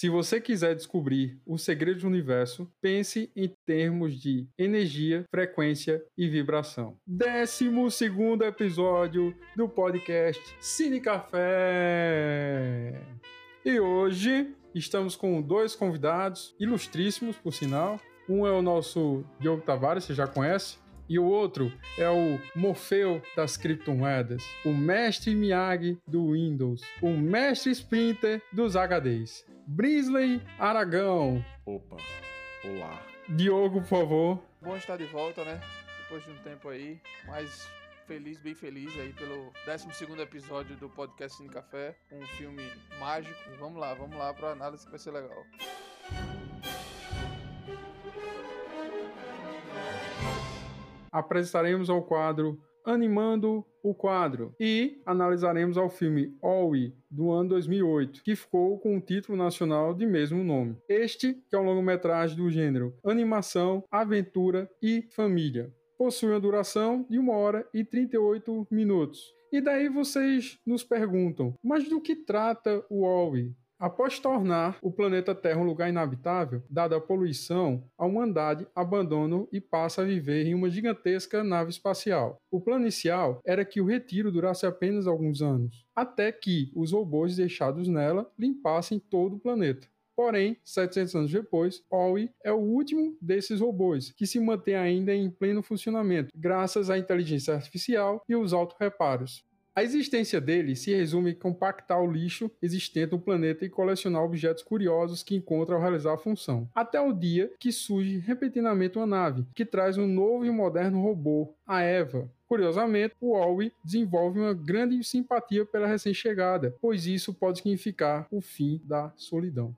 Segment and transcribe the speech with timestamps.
[0.00, 6.26] Se você quiser descobrir o segredo do universo, pense em termos de energia, frequência e
[6.26, 6.96] vibração.
[7.06, 12.98] Décimo segundo episódio do podcast Cine Café.
[13.62, 18.00] E hoje estamos com dois convidados ilustríssimos, por sinal.
[18.26, 20.78] Um é o nosso Diogo Tavares, você já conhece,
[21.10, 27.72] e o outro é o Morfeu das criptomoedas, o mestre Miyagi do Windows, o mestre
[27.72, 31.44] Sprinter dos HDs, Brisley Aragão.
[31.66, 31.96] Opa,
[32.64, 33.02] olá.
[33.28, 34.42] Diogo, por favor.
[34.62, 35.60] Bom estar de volta, né?
[36.02, 37.68] Depois de um tempo aí, mas
[38.06, 42.62] feliz, bem feliz aí pelo 12 episódio do podcast Cine Café, um filme
[43.00, 43.34] mágico.
[43.58, 45.44] Vamos lá, vamos lá para análise que vai ser legal.
[51.12, 58.34] Apresentaremos ao quadro Animando o Quadro e analisaremos ao filme Owie, do ano 2008, que
[58.34, 60.76] ficou com o título nacional de mesmo nome.
[60.88, 65.72] Este, que é um longa-metragem do gênero animação, aventura e família.
[65.98, 69.34] Possui uma duração de 1 hora e 38 minutos.
[69.52, 73.54] E daí vocês nos perguntam, mas do que trata o Owie?
[73.80, 79.58] Após tornar o planeta Terra um lugar inabitável, dada a poluição, a humanidade abandona e
[79.58, 82.36] passa a viver em uma gigantesca nave espacial.
[82.50, 87.36] O plano inicial era que o retiro durasse apenas alguns anos, até que os robôs
[87.36, 89.88] deixados nela limpassem todo o planeta.
[90.14, 95.30] Porém, 700 anos depois, OWI é o último desses robôs, que se mantém ainda em
[95.30, 99.42] pleno funcionamento, graças à inteligência artificial e os auto-reparos.
[99.74, 104.62] A existência dele se resume em compactar o lixo existente no planeta e colecionar objetos
[104.62, 106.68] curiosos que encontra ao realizar a função.
[106.74, 111.54] Até o dia que surge repentinamente uma nave, que traz um novo e moderno robô,
[111.66, 118.26] a Eva, Curiosamente, o Owie desenvolve uma grande simpatia pela recém-chegada, pois isso pode significar
[118.28, 119.72] o fim da solidão.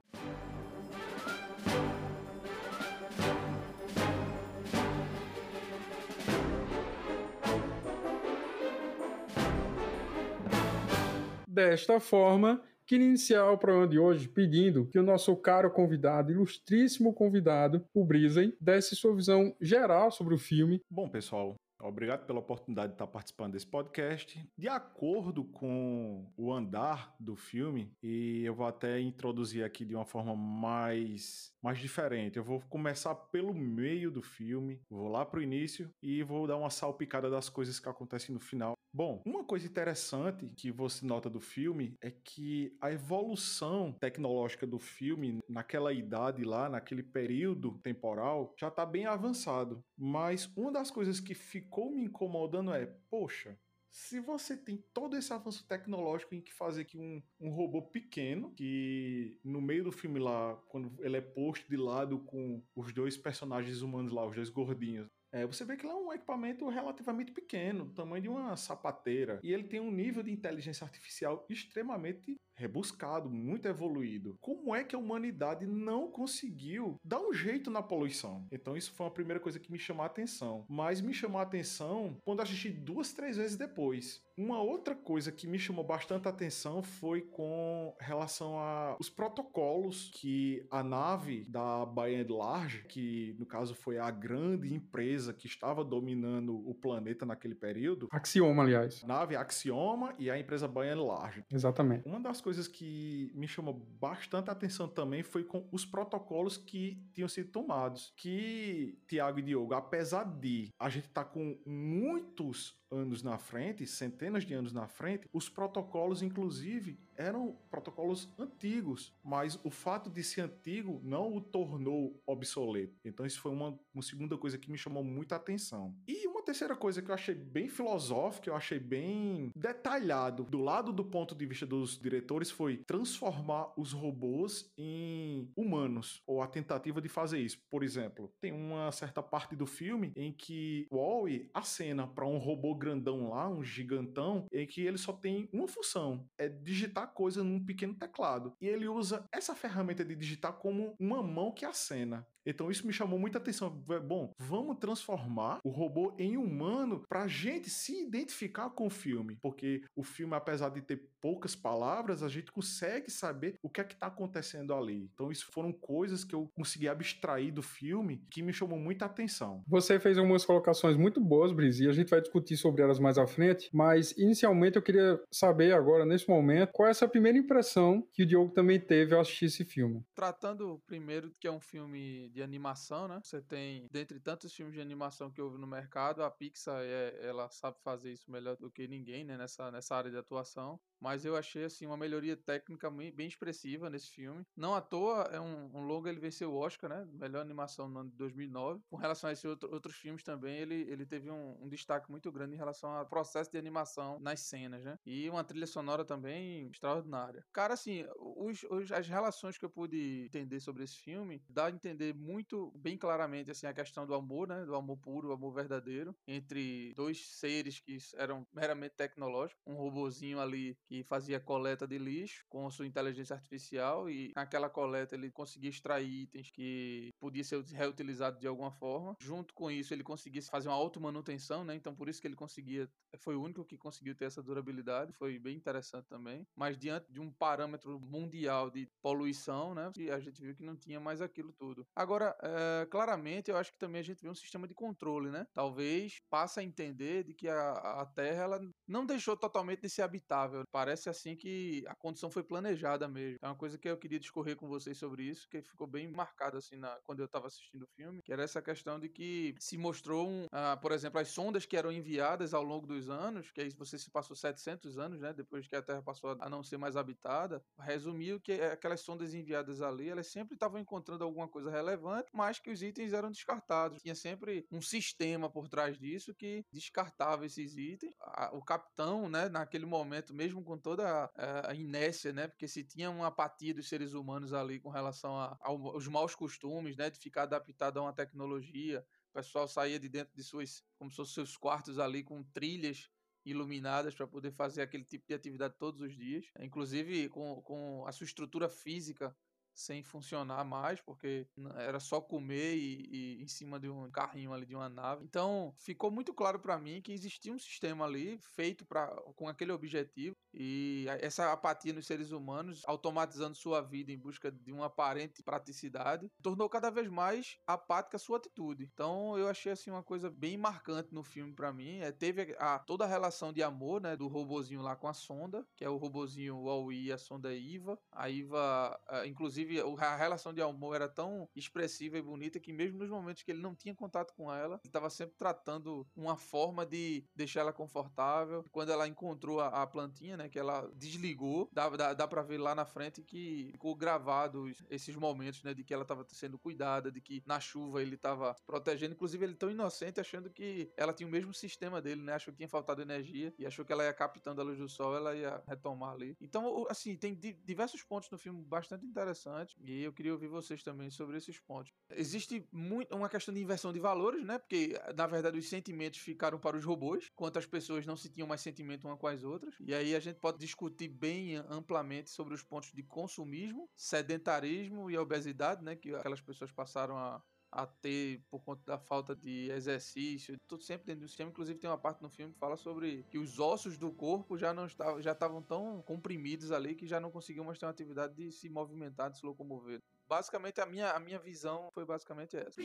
[11.52, 17.12] Desta forma, queria iniciar o programa de hoje pedindo que o nosso caro convidado, ilustríssimo
[17.12, 20.80] convidado, o Brisen, desse sua visão geral sobre o filme.
[20.90, 21.54] Bom, pessoal,
[21.84, 24.40] Obrigado pela oportunidade de estar participando desse podcast.
[24.56, 30.04] De acordo com o andar do filme, e eu vou até introduzir aqui de uma
[30.04, 32.38] forma mais, mais diferente.
[32.38, 36.56] Eu vou começar pelo meio do filme, vou lá para o início e vou dar
[36.56, 38.74] uma salpicada das coisas que acontecem no final.
[38.94, 44.78] Bom, uma coisa interessante que você nota do filme é que a evolução tecnológica do
[44.78, 49.82] filme naquela idade lá, naquele período temporal, já está bem avançado.
[49.97, 53.58] Mas uma das coisas que ficou me incomodando é, poxa,
[53.91, 58.52] se você tem todo esse avanço tecnológico em que fazer que um, um robô pequeno,
[58.52, 63.16] que no meio do filme lá, quando ele é posto de lado com os dois
[63.16, 67.32] personagens humanos lá, os dois gordinhos, é, você vê que ele é um equipamento relativamente
[67.32, 73.28] pequeno, tamanho de uma sapateira, e ele tem um nível de inteligência artificial extremamente rebuscado,
[73.28, 74.37] muito evoluído.
[74.41, 78.47] Como é que a humanidade não conseguiu dar um jeito na poluição?
[78.53, 80.65] Então isso foi a primeira coisa que me chamou a atenção.
[80.69, 84.23] Mas me chamou a atenção quando assisti duas, três vezes depois.
[84.37, 90.83] Uma outra coisa que me chamou bastante atenção foi com relação aos protocolos que a
[90.83, 96.75] nave da Bayern Large, que no caso foi a grande empresa que estava dominando o
[96.75, 98.09] planeta naquele período.
[98.11, 99.03] Axioma, aliás.
[99.05, 101.44] A nave Axioma e a empresa Bayern Large.
[101.50, 102.09] Exatamente.
[102.09, 107.28] Uma das coisas que me chamou bastante atenção também foi com os protocolos que tinham
[107.28, 108.12] sido tomados.
[108.16, 113.86] Que, Tiago e Diogo, apesar de a gente estar tá com muitos anos na frente,
[113.86, 120.22] centenas de anos na frente, os protocolos, inclusive, eram protocolos antigos, mas o fato de
[120.22, 122.94] ser antigo não o tornou obsoleto.
[123.05, 125.96] Então, isso foi uma, uma segunda coisa que me chamou muita atenção.
[126.06, 130.93] E uma terceira coisa que eu achei bem filosófica, eu achei bem detalhado, do lado
[130.93, 137.00] do ponto de vista dos diretores, foi transformar os robôs em humanos, ou a tentativa
[137.00, 137.59] de fazer isso.
[137.71, 142.39] Por exemplo, tem uma certa parte do filme em que o Wall-E acena para um
[142.39, 147.44] robô grandão lá, um gigantão, em que ele só tem uma função: é digitar coisa
[147.44, 148.53] num pequeno teclado.
[148.61, 152.27] E ele usa essa ferramenta de digitar como uma mão que acena.
[152.44, 153.71] Então isso me chamou muita atenção.
[153.71, 159.37] Bom, vamos transformar o robô em humano para a gente se identificar com o filme,
[159.40, 163.84] porque o filme, apesar de ter poucas palavras, a gente consegue saber o que é
[163.84, 165.08] que está acontecendo ali.
[165.14, 169.62] Então isso foram coisas que eu consegui abstrair do filme que me chamou muita atenção.
[169.69, 173.19] Você fez algumas colocações muito boas, Brice, e a gente vai discutir sobre elas mais
[173.19, 178.06] à frente, mas inicialmente eu queria saber agora, nesse momento, qual é essa primeira impressão
[178.12, 180.05] que o Diogo também teve ao assistir esse filme.
[180.14, 183.20] Tratando primeiro que é um filme de animação, né?
[183.23, 187.48] Você tem, dentre tantos filmes de animação que houve no mercado, a Pixar, é, ela
[187.50, 189.36] sabe fazer isso melhor do que ninguém, né?
[189.36, 194.08] Nessa, nessa área de atuação mas eu achei assim uma melhoria técnica bem expressiva nesse
[194.08, 194.46] filme.
[194.56, 197.08] Não à toa, é um, um longa, ele venceu o Oscar, né?
[197.12, 198.81] Melhor animação no ano de 2009.
[198.88, 202.31] Com relação a esses outro, outros filmes também, ele, ele teve um, um, destaque muito
[202.31, 204.96] grande em relação ao processo de animação nas cenas, né?
[205.04, 207.44] E uma trilha sonora também extraordinária.
[207.52, 211.70] Cara, assim, os, os, as relações que eu pude entender sobre esse filme, dá a
[211.70, 214.64] entender muito bem claramente assim a questão do amor, né?
[214.64, 220.38] Do amor puro, o amor verdadeiro entre dois seres que eram meramente tecnológicos, um robozinho
[220.38, 225.71] ali que fazia coleta de lixo com sua inteligência artificial e naquela coleta ele conseguia
[225.71, 229.17] extrair itens que podia ser reutilizados de alguma forma.
[229.19, 231.75] Junto com isso, ele conseguia fazer uma automanutenção, né?
[231.75, 232.87] Então por isso que ele conseguia,
[233.17, 236.47] foi o único que conseguiu ter essa durabilidade, foi bem interessante também.
[236.55, 239.91] Mas diante de um parâmetro mundial de poluição, né?
[239.97, 241.87] E a gente viu que não tinha mais aquilo tudo.
[241.97, 245.47] Agora, é, claramente, eu acho que também a gente vê um sistema de controle, né?
[245.55, 247.73] Talvez passa a entender de que a,
[248.03, 252.43] a Terra ela não deixou totalmente de ser habitável parece assim que a condição foi
[252.43, 253.38] planejada mesmo.
[253.40, 256.56] É uma coisa que eu queria discorrer com vocês sobre isso, que ficou bem marcado
[256.58, 259.79] assim na, quando eu estava assistindo o filme, que era essa questão de que se
[259.79, 263.61] mostrou, um, uh, por exemplo, as sondas que eram enviadas ao longo dos anos, que
[263.61, 266.79] aí você se passou 700 anos, né, depois que a Terra passou a não ser
[266.79, 272.29] mais habitada, resumiu que aquelas sondas enviadas ali, elas sempre estavam encontrando alguma coisa relevante,
[272.32, 274.02] mas que os itens eram descartados.
[274.02, 278.17] Tinha sempre um sistema por trás disso que descartava esses itens.
[278.52, 282.48] o capitão, né, naquele momento, mesmo com com toda a, inércia, né?
[282.48, 286.96] Porque se tinha uma apatia dos seres humanos ali com relação a, aos maus costumes,
[286.96, 287.10] né?
[287.10, 291.16] De ficar adaptado a uma tecnologia, o pessoal saía de dentro de suas, como se
[291.16, 293.10] fossem seus quartos ali com trilhas
[293.44, 298.12] iluminadas para poder fazer aquele tipo de atividade todos os dias, inclusive com, com a
[298.12, 299.36] sua estrutura física
[299.74, 301.46] sem funcionar mais, porque
[301.76, 305.24] era só comer e, e, em cima de um carrinho ali de uma nave.
[305.24, 309.72] Então, ficou muito claro para mim que existia um sistema ali feito para com aquele
[309.72, 315.42] objetivo e essa apatia nos seres humanos, automatizando sua vida em busca de uma aparente
[315.42, 318.88] praticidade, tornou cada vez mais apática a sua atitude.
[318.92, 321.98] Então, eu achei assim uma coisa bem marcante no filme para mim.
[321.98, 325.66] É, teve a, toda a relação de amor, né, do robozinho lá com a sonda,
[325.76, 327.98] que é o robozinho Wall-E e a sonda Iva.
[328.10, 332.99] A Iva, inclusive Inclusive, a relação de amor era tão expressiva e bonita que mesmo
[332.99, 336.85] nos momentos que ele não tinha contato com ela, ele estava sempre tratando uma forma
[336.85, 338.64] de deixar ela confortável.
[338.70, 342.59] Quando ela encontrou a, a plantinha, né, que ela desligou, dá, dá, dá pra ver
[342.59, 347.12] lá na frente que ficou gravado esses momentos, né, de que ela estava sendo cuidada,
[347.12, 349.15] de que na chuva ele estava protegendo.
[349.15, 352.58] Inclusive, ele tão inocente achando que ela tinha o mesmo sistema dele, né, achou que
[352.58, 355.62] tinha faltado energia e achou que ela ia captando a luz do sol, ela ia
[355.67, 356.37] retomar ali.
[356.41, 360.82] Então, assim, tem diversos pontos no filme bastante interessantes interessante e eu queria ouvir vocês
[360.82, 361.93] também sobre esses pontos.
[362.10, 364.58] Existe muito uma questão de inversão de valores, né?
[364.58, 368.49] Porque na verdade os sentimentos ficaram para os robôs, enquanto as pessoas não se tinham
[368.49, 369.75] mais sentimento uma com as outras.
[369.81, 375.19] E aí a gente pode discutir bem amplamente sobre os pontos de consumismo, sedentarismo e
[375.19, 375.96] obesidade, né?
[375.96, 381.06] Que aquelas pessoas passaram a a ter por conta da falta de exercício, tudo sempre
[381.06, 381.50] dentro do sistema.
[381.50, 384.74] Inclusive tem uma parte no filme que fala sobre que os ossos do corpo já
[384.74, 388.34] não estavam, já estavam tão comprimidos ali que já não conseguiam mais ter uma atividade
[388.34, 390.00] de se movimentar, de se locomover.
[390.29, 392.81] Basicamente a minha, a minha visão foi basicamente essa.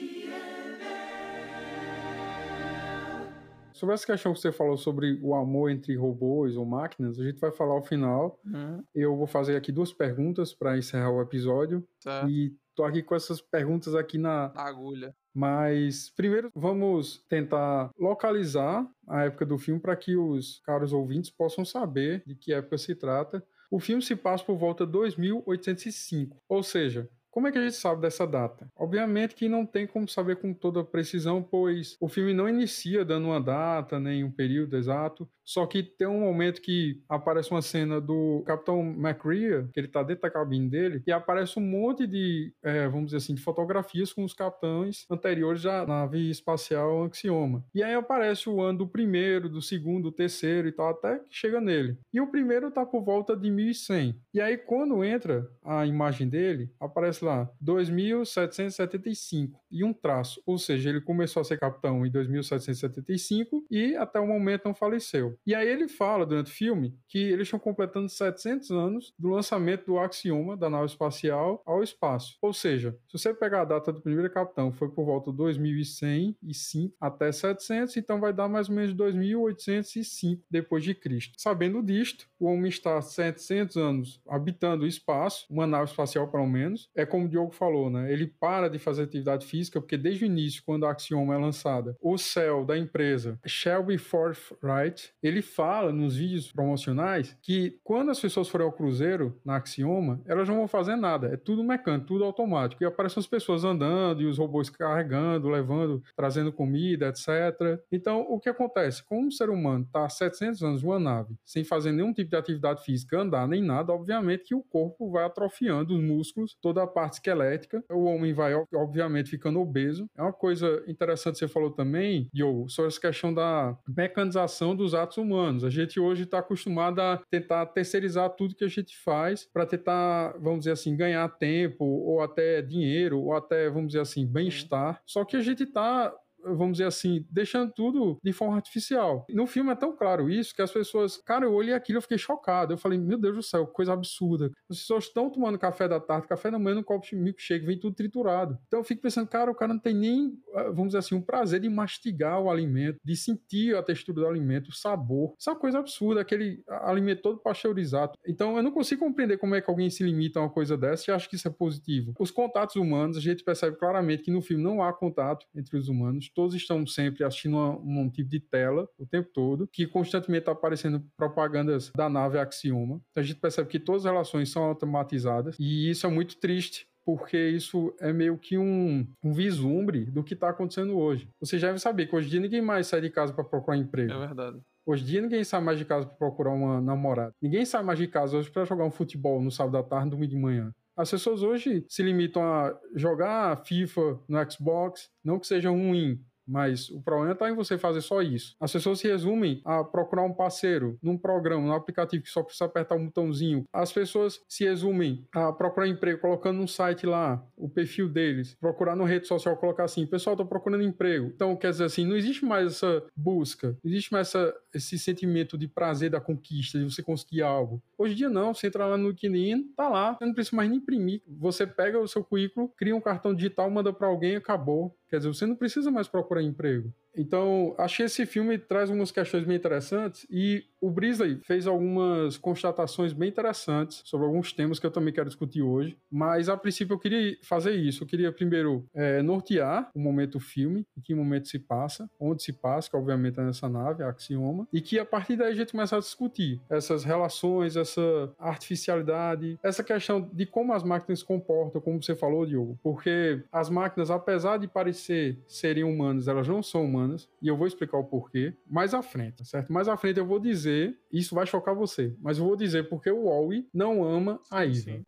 [3.74, 7.40] Sobre essa questão que você falou sobre o amor entre robôs ou máquinas, a gente
[7.40, 8.40] vai falar ao final.
[8.44, 8.84] Uhum.
[8.96, 11.88] Eu vou fazer aqui duas perguntas para encerrar o episódio.
[12.00, 12.28] Certo.
[12.28, 15.16] E Tô aqui com essas perguntas aqui na, na agulha.
[15.34, 21.66] Mas primeiro vamos tentar localizar a época do filme para que os caros ouvintes possam
[21.66, 23.44] saber de que época se trata.
[23.72, 27.76] O filme se passa por volta de 2805, ou seja, como é que a gente
[27.76, 28.72] sabe dessa data?
[28.76, 33.26] Obviamente que não tem como saber com toda precisão, pois o filme não inicia dando
[33.26, 35.28] uma data, nem um período exato.
[35.48, 40.04] Só que tem um momento que aparece uma cena do Capitão McCrea, que ele tá
[40.04, 44.12] dentro da cabine dele, e aparece um monte de, é, vamos dizer assim, de fotografias
[44.12, 47.64] com os capitães anteriores da nave espacial Axioma.
[47.74, 51.36] E aí aparece o ano do primeiro, do segundo, do terceiro e tal, até que
[51.36, 51.98] chega nele.
[52.14, 54.20] E o primeiro tá por volta de 1100.
[54.34, 60.90] E aí quando entra a imagem dele, aparece lá 2775 e um traço, ou seja,
[60.90, 65.37] ele começou a ser capitão em 2775 e até o momento não faleceu.
[65.46, 69.86] E aí ele fala durante o filme que eles estão completando 700 anos do lançamento
[69.86, 72.38] do Axioma, da nave espacial, ao espaço.
[72.42, 76.96] Ou seja, se você pegar a data do primeiro capitão, foi por volta de 2105
[77.00, 81.34] até 700, então vai dar mais ou menos 2805 depois de Cristo.
[81.38, 86.90] Sabendo disto, o homem está 700 anos habitando o espaço, uma nave espacial pelo menos.
[86.96, 88.12] É como o Diogo falou, né?
[88.12, 91.96] Ele para de fazer atividade física porque desde o início, quando a Axioma é lançada,
[92.02, 98.48] o céu da empresa Shelby Forthright, ele fala nos vídeos promocionais que quando as pessoas
[98.48, 102.84] forem ao cruzeiro na Axioma, elas não vão fazer nada, é tudo mecânico, tudo automático.
[102.84, 107.80] E aparecem as pessoas andando e os robôs carregando, levando, trazendo comida, etc.
[107.92, 109.04] Então, o que acontece?
[109.04, 112.84] Como um ser humano está 700 anos numa nave, sem fazer nenhum tipo de atividade
[112.84, 117.14] física, andar nem nada, obviamente que o corpo vai atrofiando os músculos, toda a parte
[117.14, 117.84] esquelética.
[117.90, 120.10] O homem vai, obviamente, ficando obeso.
[120.16, 124.94] É uma coisa interessante que você falou também, Diogo, sobre essa questão da mecanização dos
[124.94, 125.64] atos humanos.
[125.64, 130.38] A gente hoje está acostumado a tentar terceirizar tudo que a gente faz para tentar,
[130.40, 135.02] vamos dizer assim, ganhar tempo ou até dinheiro ou até, vamos dizer assim, bem-estar.
[135.06, 136.14] Só que a gente está
[136.56, 139.26] vamos dizer assim, deixando tudo de forma artificial.
[139.30, 142.18] No filme é tão claro isso que as pessoas, cara, eu olhei aquilo, eu fiquei
[142.18, 142.74] chocado.
[142.74, 144.52] Eu falei, meu Deus do céu, coisa absurda.
[144.70, 147.80] As pessoas estão tomando café da tarde, café da manhã no copo de milkshake, vem
[147.80, 148.58] tudo triturado.
[148.68, 151.22] Então eu fico pensando, cara, o cara não tem nem, ah, vamos dizer assim, um
[151.22, 155.34] prazer de mastigar o alimento, de sentir a textura do alimento, o sabor.
[155.38, 158.14] Isso é uma coisa absurda, aquele alimento todo pasteurizado.
[158.28, 161.10] Então eu não consigo compreender como é que alguém se limita a uma coisa dessa
[161.10, 162.14] e acha que isso é positivo.
[162.20, 165.88] Os contatos humanos, a gente percebe claramente que no filme não há contato entre os
[165.88, 170.52] humanos todos estão sempre assistindo um tipo de tela o tempo todo, que constantemente está
[170.52, 173.02] aparecendo propagandas da nave Axioma.
[173.10, 176.88] Então a gente percebe que todas as relações são automatizadas e isso é muito triste
[177.04, 181.28] porque isso é meio que um, um vislumbre do que está acontecendo hoje.
[181.40, 183.78] Você já deve saber que hoje em dia ninguém mais sai de casa para procurar
[183.78, 184.12] emprego.
[184.12, 184.62] É verdade.
[184.86, 187.34] Hoje em dia ninguém sai mais de casa para procurar uma namorada.
[187.42, 190.30] Ninguém sai mais de casa hoje para jogar um futebol no sábado à tarde, domingo
[190.30, 190.72] de manhã.
[190.98, 196.90] As pessoas hoje se limitam a jogar FIFA no Xbox, não que seja ruim, mas
[196.90, 198.56] o problema está em você fazer só isso.
[198.60, 202.66] As pessoas se resumem a procurar um parceiro num programa, num aplicativo que só precisa
[202.66, 203.66] apertar um botãozinho.
[203.74, 208.96] As pessoas se resumem a procurar emprego colocando no site lá o perfil deles, procurar
[208.96, 211.32] no rede social, colocar assim: pessoal, estou procurando emprego.
[211.36, 215.58] Então, quer dizer assim, não existe mais essa busca, não existe mais essa, esse sentimento
[215.58, 217.82] de prazer da conquista, de você conseguir algo.
[217.98, 218.54] Hoje em dia, não.
[218.54, 221.22] Você entra lá no LinkedIn, tá lá, você não precisa mais nem imprimir.
[221.28, 224.96] Você pega o seu currículo, cria um cartão digital, manda para alguém acabou.
[225.10, 226.94] Quer dizer, você não precisa mais procurar emprego.
[227.18, 233.12] Então, achei esse filme traz algumas questões bem interessantes e o Brisley fez algumas constatações
[233.12, 235.98] bem interessantes sobre alguns temas que eu também quero discutir hoje.
[236.12, 238.04] Mas, a princípio, eu queria fazer isso.
[238.04, 242.44] Eu queria, primeiro, é, nortear o momento do filme, em que momento se passa, onde
[242.44, 245.56] se passa, que obviamente é nessa nave, a Axioma, e que a partir daí a
[245.56, 251.26] gente começa a discutir essas relações, essa artificialidade, essa questão de como as máquinas se
[251.26, 252.78] comportam, como você falou, Diogo.
[252.84, 257.07] Porque as máquinas, apesar de parecer serem humanas, elas não são humanas
[257.42, 259.72] e eu vou explicar o porquê mais à frente, certo?
[259.72, 263.10] Mais à frente eu vou dizer, isso vai chocar você, mas eu vou dizer porque
[263.10, 265.02] o Wally não ama a Eva.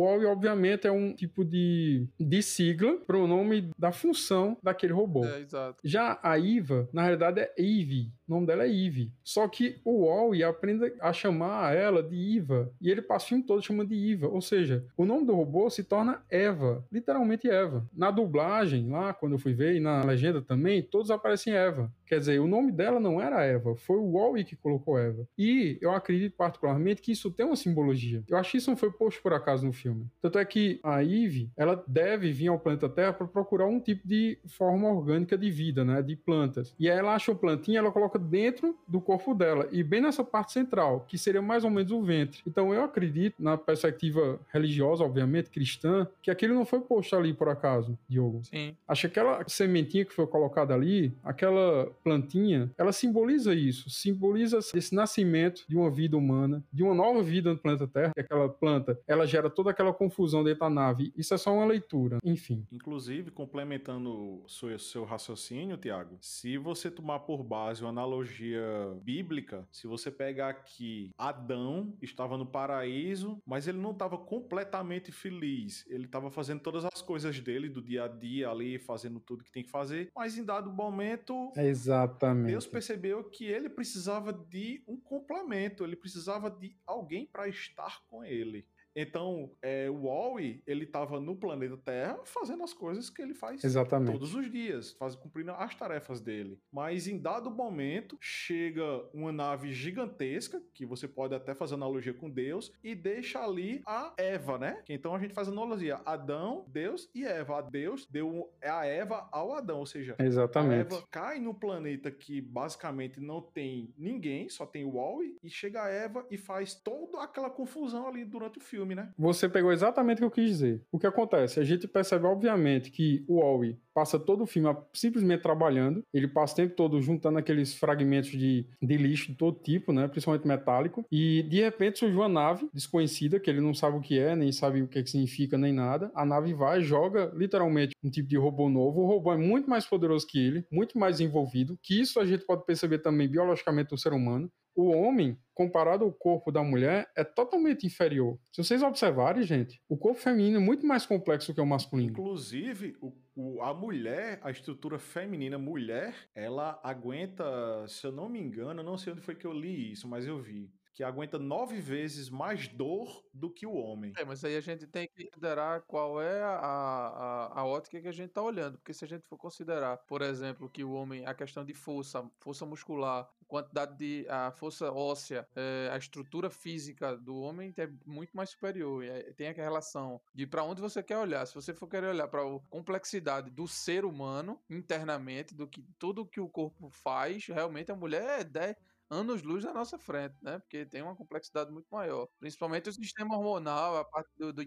[0.00, 5.24] WoW, obviamente, é um tipo de, de sigla para o nome da função daquele robô.
[5.24, 5.80] É, exato.
[5.84, 8.12] Já a Iva, na realidade, é Eve.
[8.30, 9.10] O nome dela é Eve.
[9.24, 12.72] Só que o Wally aprende a chamar ela de Iva.
[12.80, 14.28] E ele passa o filme todo chamando de Iva.
[14.28, 16.86] Ou seja, o nome do robô se torna Eva.
[16.92, 17.84] Literalmente Eva.
[17.92, 21.92] Na dublagem, lá, quando eu fui ver, e na legenda também, todos aparecem Eva.
[22.06, 25.26] Quer dizer, o nome dela não era Eva, foi o Wally que colocou Eva.
[25.38, 28.24] E eu acredito particularmente que isso tem uma simbologia.
[28.28, 30.08] Eu acho que isso não foi posto por acaso no filme.
[30.20, 34.06] Tanto é que a Eve, ela deve vir ao planeta Terra para procurar um tipo
[34.06, 36.74] de forma orgânica de vida, né, de plantas.
[36.80, 40.22] E aí ela acha uma plantinha, ela coloca dentro do corpo dela e bem nessa
[40.22, 42.42] parte central, que seria mais ou menos o ventre.
[42.46, 47.48] Então eu acredito na perspectiva religiosa, obviamente cristã, que aquilo não foi posto ali por
[47.48, 48.42] acaso, Diogo.
[48.44, 48.76] Sim.
[48.86, 54.94] Acho que aquela sementinha que foi colocada ali, aquela plantinha, ela simboliza isso, simboliza esse
[54.94, 58.98] nascimento de uma vida humana, de uma nova vida no planeta Terra, que aquela planta,
[59.06, 61.12] ela gera toda aquela confusão dentro da nave.
[61.16, 62.66] Isso é só uma leitura, enfim.
[62.70, 68.62] Inclusive, complementando o seu, seu raciocínio, Tiago, se você tomar por base o analogia analogia
[69.02, 75.86] bíblica, se você pegar aqui, Adão estava no paraíso, mas ele não estava completamente feliz.
[75.88, 79.52] Ele estava fazendo todas as coisas dele do dia a dia ali, fazendo tudo que
[79.52, 82.50] tem que fazer, mas em dado momento, Exatamente.
[82.50, 88.24] Deus percebeu que ele precisava de um complemento, ele precisava de alguém para estar com
[88.24, 88.66] ele.
[88.94, 93.62] Então, é, o Wally, ele estava no planeta Terra fazendo as coisas que ele faz
[93.62, 94.12] Exatamente.
[94.12, 96.58] todos os dias, faz, cumprindo as tarefas dele.
[96.72, 102.30] Mas em dado momento, chega uma nave gigantesca, que você pode até fazer analogia com
[102.30, 104.82] Deus, e deixa ali a Eva, né?
[104.88, 107.58] Então a gente faz analogia: Adão, Deus e Eva.
[107.58, 110.94] A Deus deu a Eva ao Adão, ou seja, Exatamente.
[110.94, 115.50] a Eva cai no planeta que basicamente não tem ninguém, só tem o Wally, e
[115.50, 119.10] chega a Eva e faz toda aquela confusão ali durante o filme, né?
[119.18, 120.82] Você pegou exatamente o que eu quis dizer.
[120.90, 121.60] O que acontece?
[121.60, 126.02] A gente percebe, obviamente, que o Wally passa todo o filme simplesmente trabalhando.
[126.12, 130.08] Ele passa o tempo todo juntando aqueles fragmentos de, de lixo de todo tipo, né?
[130.08, 131.04] Principalmente metálico.
[131.10, 134.52] E de repente surge uma nave desconhecida, que ele não sabe o que é, nem
[134.52, 136.10] sabe o que, é que significa, nem nada.
[136.14, 139.02] A nave vai, joga literalmente um tipo de robô novo.
[139.02, 141.78] O robô é muito mais poderoso que ele, muito mais envolvido.
[141.82, 146.12] Que isso a gente pode perceber também biologicamente no ser humano o homem, comparado ao
[146.12, 148.38] corpo da mulher, é totalmente inferior.
[148.52, 152.10] Se vocês observarem, gente, o corpo feminino é muito mais complexo que o masculino.
[152.10, 157.44] Inclusive, o, o, a mulher, a estrutura feminina mulher, ela aguenta,
[157.88, 160.38] se eu não me engano, não sei onde foi que eu li isso, mas eu
[160.40, 164.12] vi que aguenta nove vezes mais dor do que o homem.
[164.16, 168.08] É, mas aí a gente tem que considerar qual é a, a, a ótica que
[168.08, 168.78] a gente está olhando.
[168.78, 172.28] Porque se a gente for considerar, por exemplo, que o homem, a questão de força,
[172.38, 178.36] força muscular, quantidade de a força óssea, é, a estrutura física do homem é muito
[178.36, 179.04] mais superior.
[179.04, 181.46] E tem aquela relação de para onde você quer olhar.
[181.46, 186.26] Se você for querer olhar para a complexidade do ser humano internamente, do que tudo
[186.26, 188.76] que o corpo faz, realmente a mulher é 10
[189.10, 190.58] anos-luz na nossa frente, né?
[190.60, 192.28] Porque tem uma complexidade muito maior.
[192.38, 194.52] Principalmente o sistema hormonal, a parte do.
[194.52, 194.62] do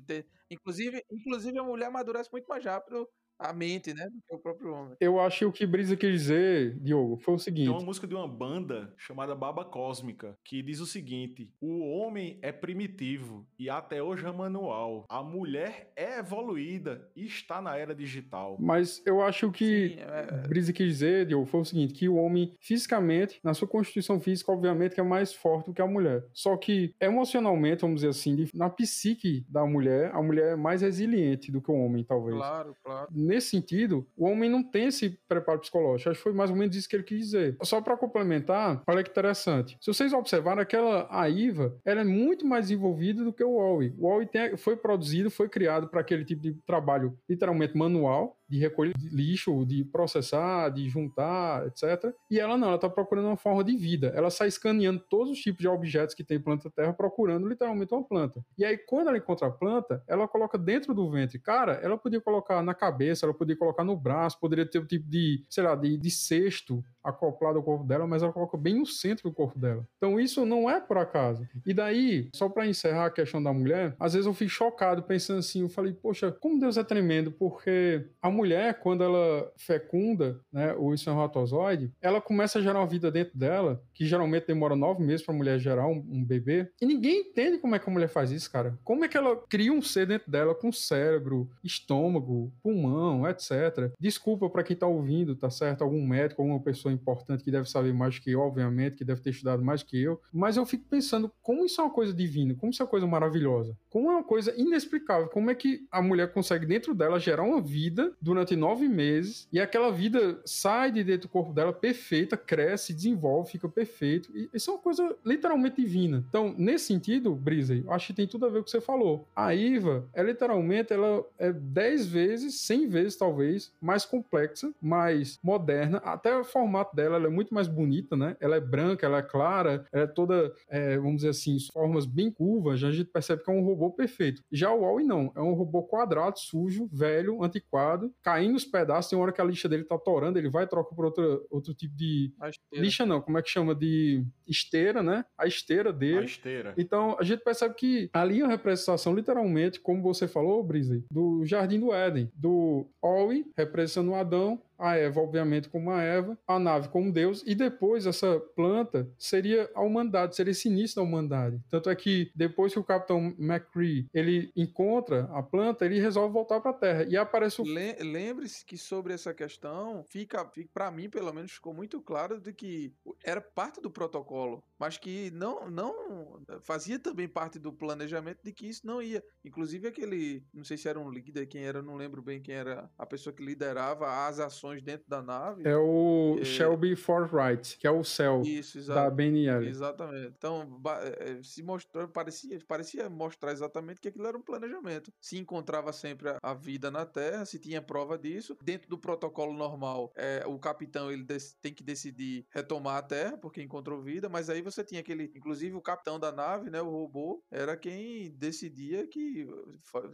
[0.52, 3.08] inclusive, inclusive, a mulher amadurece muito mais rápido
[3.40, 4.06] a mente, né?
[4.06, 4.96] Do que o próprio homem.
[5.00, 7.68] Eu acho que o que Brisa quis dizer, Diogo, foi o seguinte.
[7.68, 12.40] Tem uma música de uma banda chamada Baba Cósmica que diz o seguinte: o homem
[12.42, 15.06] é primitivo e até hoje é manual.
[15.10, 18.58] A mulher é evoluída e está na era digital.
[18.60, 20.48] Mas eu acho que Sim, é...
[20.48, 24.52] Brisa quis dizer, Diogo, foi o seguinte: que o homem, fisicamente, na sua constituição física,
[24.52, 26.26] obviamente, é mais forte do que a mulher.
[26.34, 31.52] Só que emocionalmente, vamos dizer assim, na psique da mulher, a mulher é mais resiliente
[31.52, 32.36] do que o homem, talvez.
[32.36, 36.10] Claro, claro nesse sentido, o homem não tem esse preparo psicológico.
[36.10, 37.58] Acho que foi mais ou menos isso que ele quis dizer.
[37.64, 39.78] Só para complementar, olha que interessante.
[39.80, 43.94] Se vocês observarem, aquela Aiva, ela é muito mais envolvida do que o Wally.
[43.98, 48.94] O Wally foi produzido, foi criado para aquele tipo de trabalho literalmente manual, de recolher
[49.12, 52.14] lixo, de processar, de juntar, etc.
[52.30, 54.14] E ela não, ela está procurando uma forma de vida.
[54.16, 58.04] Ela sai escaneando todos os tipos de objetos que tem planta terra, procurando literalmente uma
[58.04, 58.46] planta.
[58.56, 61.40] E aí, quando ela encontra a planta, ela coloca dentro do ventre.
[61.40, 65.10] Cara, ela podia colocar na cabeça, ela podia colocar no braço, poderia ter um tipo
[65.10, 68.86] de, sei lá, de, de cesto acoplado ao corpo dela, mas ela coloca bem no
[68.86, 69.86] centro do corpo dela.
[69.98, 71.48] Então isso não é por acaso.
[71.66, 75.40] E daí, só para encerrar a questão da mulher, às vezes eu fico chocado pensando
[75.40, 80.74] assim, eu falei, poxa, como Deus é tremendo, porque a mulher, quando ela fecunda, né,
[80.78, 85.26] o espermatozoide, ela começa a gerar uma vida dentro dela, que geralmente demora nove meses
[85.26, 88.08] para a mulher gerar um, um, bebê, e ninguém entende como é que a mulher
[88.08, 88.78] faz isso, cara.
[88.84, 93.92] Como é que ela cria um ser dentro dela com cérebro, estômago, pulmão, etc.
[94.00, 95.84] Desculpa para quem tá ouvindo, tá certo?
[95.84, 99.32] Algum médico, alguma pessoa importante que deve saber mais que eu, obviamente, que deve ter
[99.32, 102.72] estudado mais que eu, mas eu fico pensando como isso é uma coisa divina, como
[102.72, 106.32] isso é uma coisa maravilhosa, como é uma coisa inexplicável, como é que a mulher
[106.32, 111.28] consegue dentro dela gerar uma vida durante nove meses e aquela vida sai de dentro
[111.28, 114.36] do corpo dela perfeita, cresce, desenvolve, fica perfeito.
[114.36, 116.24] E isso é uma coisa literalmente divina.
[116.30, 119.28] Então, nesse sentido, Brisa, acho que tem tudo a ver com o que você falou.
[119.36, 125.98] A Iva é literalmente, ela é dez vezes, cem vezes talvez, mais complexa, mais moderna,
[126.00, 126.44] até o
[126.84, 128.36] formato dela é muito mais bonita, né?
[128.40, 132.30] Ela é branca, ela é clara, ela é toda, é, vamos dizer assim, formas bem
[132.30, 134.42] curvas, já a gente percebe que é um robô perfeito.
[134.52, 139.20] Já o Wally não, é um robô quadrado, sujo, velho, antiquado, caindo os pedaços, tem
[139.20, 141.96] hora que a lixa dele tá torando, ele vai e troca por outro, outro tipo
[141.96, 142.34] de...
[142.74, 143.74] Lixa não, como é que chama?
[143.74, 145.26] De esteira, né?
[145.38, 146.20] A esteira dele.
[146.20, 146.74] A esteira.
[146.78, 151.46] Então, a gente percebe que ali é uma representação, literalmente, como você falou, Brisey, do
[151.46, 156.90] Jardim do Éden, do Wally representando Adão, a Eva, obviamente, como a Eva, a nave
[156.90, 161.62] como Deus, e depois essa planta seria a humanidade, seria esse início da humanidade.
[161.70, 166.60] Tanto é que depois que o Capitão McCree ele encontra a planta, ele resolve voltar
[166.60, 171.10] para a Terra e aparece o Lembre-se que sobre essa questão fica, fica para mim
[171.10, 172.94] pelo menos ficou muito claro de que
[173.24, 178.68] era parte do protocolo, mas que não não fazia também parte do planejamento de que
[178.68, 179.24] isso não ia.
[179.44, 182.90] Inclusive aquele, não sei se era um líder, quem era, não lembro bem quem era
[182.98, 185.68] a pessoa que liderava as ações dentro da nave.
[185.68, 186.46] É o é...
[186.46, 189.68] Shelby Forwright, que é o céu isso, da BNL.
[189.68, 190.34] Exatamente.
[190.38, 195.12] Então, é, é, se mostrou, parecia, parecia mostrar exatamente que aquilo era um planejamento.
[195.20, 198.58] Se encontrava sempre a vida na Terra, se tinha prova disso.
[198.64, 201.26] Dentro do protocolo normal, é, o capitão ele
[201.62, 205.76] tem que decidir retomar a Terra, porque encontrou vida, mas aí você tinha aquele, inclusive
[205.76, 209.48] o capitão da nave, né, o robô, era quem decidia que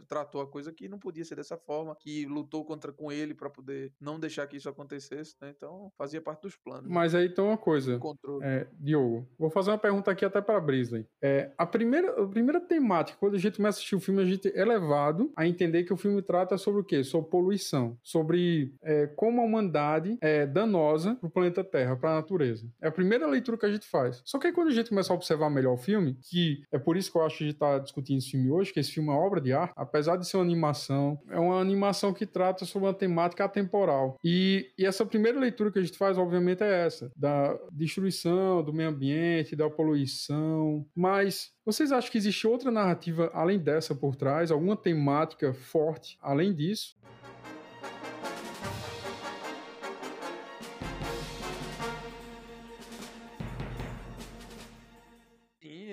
[0.06, 3.50] tratou a coisa que não podia ser dessa forma, que lutou contra com ele para
[3.50, 5.52] poder não deixar que isso acontecesse, né?
[5.56, 6.88] Então, fazia parte dos planos.
[6.88, 7.98] Mas aí tem uma coisa,
[8.42, 11.06] é, Diogo, vou fazer uma pergunta aqui até para Brisley.
[11.22, 14.26] É, a primeira, a primeira temática, quando a gente começa a assistir o filme, a
[14.26, 17.02] gente é levado a entender que o filme trata sobre o quê?
[17.02, 22.14] Sobre poluição, sobre é, como a humanidade é danosa para o planeta Terra, para a
[22.16, 22.68] natureza.
[22.80, 24.22] É a primeira leitura que a gente faz.
[24.24, 26.96] Só que aí quando a gente começa a observar melhor o filme, que é por
[26.96, 29.08] isso que eu acho que a gente está discutindo esse filme hoje, que esse filme
[29.08, 32.64] é uma obra de arte, apesar de ser uma animação, é uma animação que trata
[32.64, 34.16] sobre uma temática atemporal.
[34.24, 34.29] E,
[34.78, 38.88] e essa primeira leitura que a gente faz, obviamente, é essa, da destruição do meio
[38.88, 40.86] ambiente, da poluição.
[40.94, 44.50] Mas vocês acham que existe outra narrativa além dessa por trás?
[44.50, 46.98] Alguma temática forte além disso?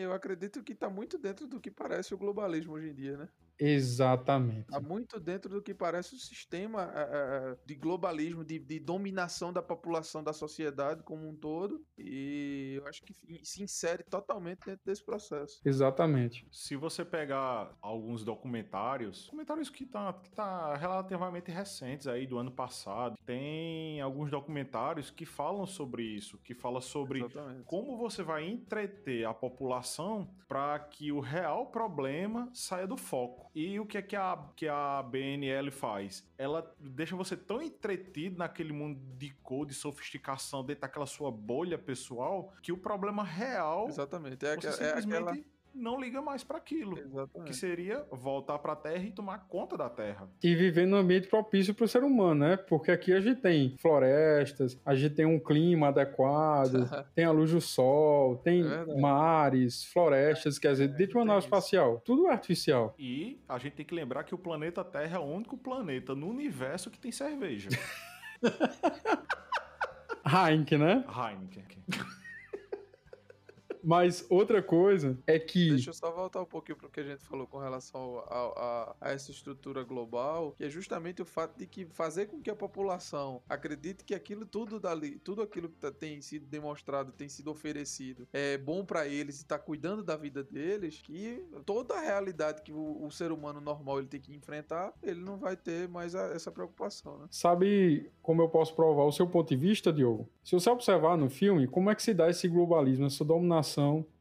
[0.08, 3.30] eu acredito que está muito dentro do que parece o globalismo hoje em dia, né?
[3.60, 4.62] Exatamente.
[4.62, 9.62] Está muito dentro do que parece o sistema é, de globalismo, de, de, dominação da
[9.62, 11.84] população, da sociedade como um todo.
[11.98, 15.60] E eu acho que se insere totalmente dentro desse processo.
[15.66, 16.48] Exatamente.
[16.52, 22.38] Se você pegar alguns documentários, documentários que estão tá, que tá relativamente recentes aí do
[22.38, 27.64] ano passado, tem alguns documentários que falam sobre isso, que fala sobre Exatamente.
[27.66, 33.47] como você vai entreter a população para que o real problema saia do foco.
[33.58, 36.24] E o que é que a, que a BNL faz?
[36.38, 41.76] Ela deixa você tão entretido naquele mundo de cor, de sofisticação, dentro daquela sua bolha
[41.76, 43.88] pessoal, que o problema real.
[43.88, 44.46] Exatamente.
[44.46, 45.38] É, você é simplesmente aquela
[45.74, 46.98] não liga mais para aquilo.
[46.98, 47.48] Exatamente.
[47.48, 50.30] Que seria voltar para a Terra e tomar conta da Terra.
[50.44, 52.58] E viver num ambiente propício para o ser humano, né?
[52.58, 57.52] Porque aqui a gente tem florestas, a gente tem um clima adequado, tem a luz
[57.52, 62.02] do sol, tem é mares, florestas, quer dizer, é, dentro de uma nave espacial.
[62.04, 62.96] Tudo é artificial.
[62.98, 66.28] E a gente tem que lembrar que o planeta Terra é o único planeta no
[66.28, 67.70] universo que tem cerveja.
[70.26, 71.06] Heineken, né?
[71.08, 71.64] Heineken.
[73.84, 75.70] Mas outra coisa é que.
[75.70, 78.96] Deixa eu só voltar um pouquinho pro que a gente falou com relação a, a,
[79.02, 82.56] a, essa estrutura global, que é justamente o fato de que fazer com que a
[82.56, 87.52] população acredite que aquilo tudo dali, tudo aquilo que tá, tem sido demonstrado, tem sido
[87.52, 92.62] oferecido, é bom para eles e tá cuidando da vida deles, que toda a realidade
[92.62, 96.16] que o, o, ser humano normal ele tem que enfrentar, ele não vai ter mais
[96.16, 97.28] a, essa preocupação, né?
[97.32, 100.30] Sabe como eu posso provar o seu ponto de vista, Diogo?
[100.44, 103.67] Se você observar no filme, como é que se dá esse globalismo, essa dominação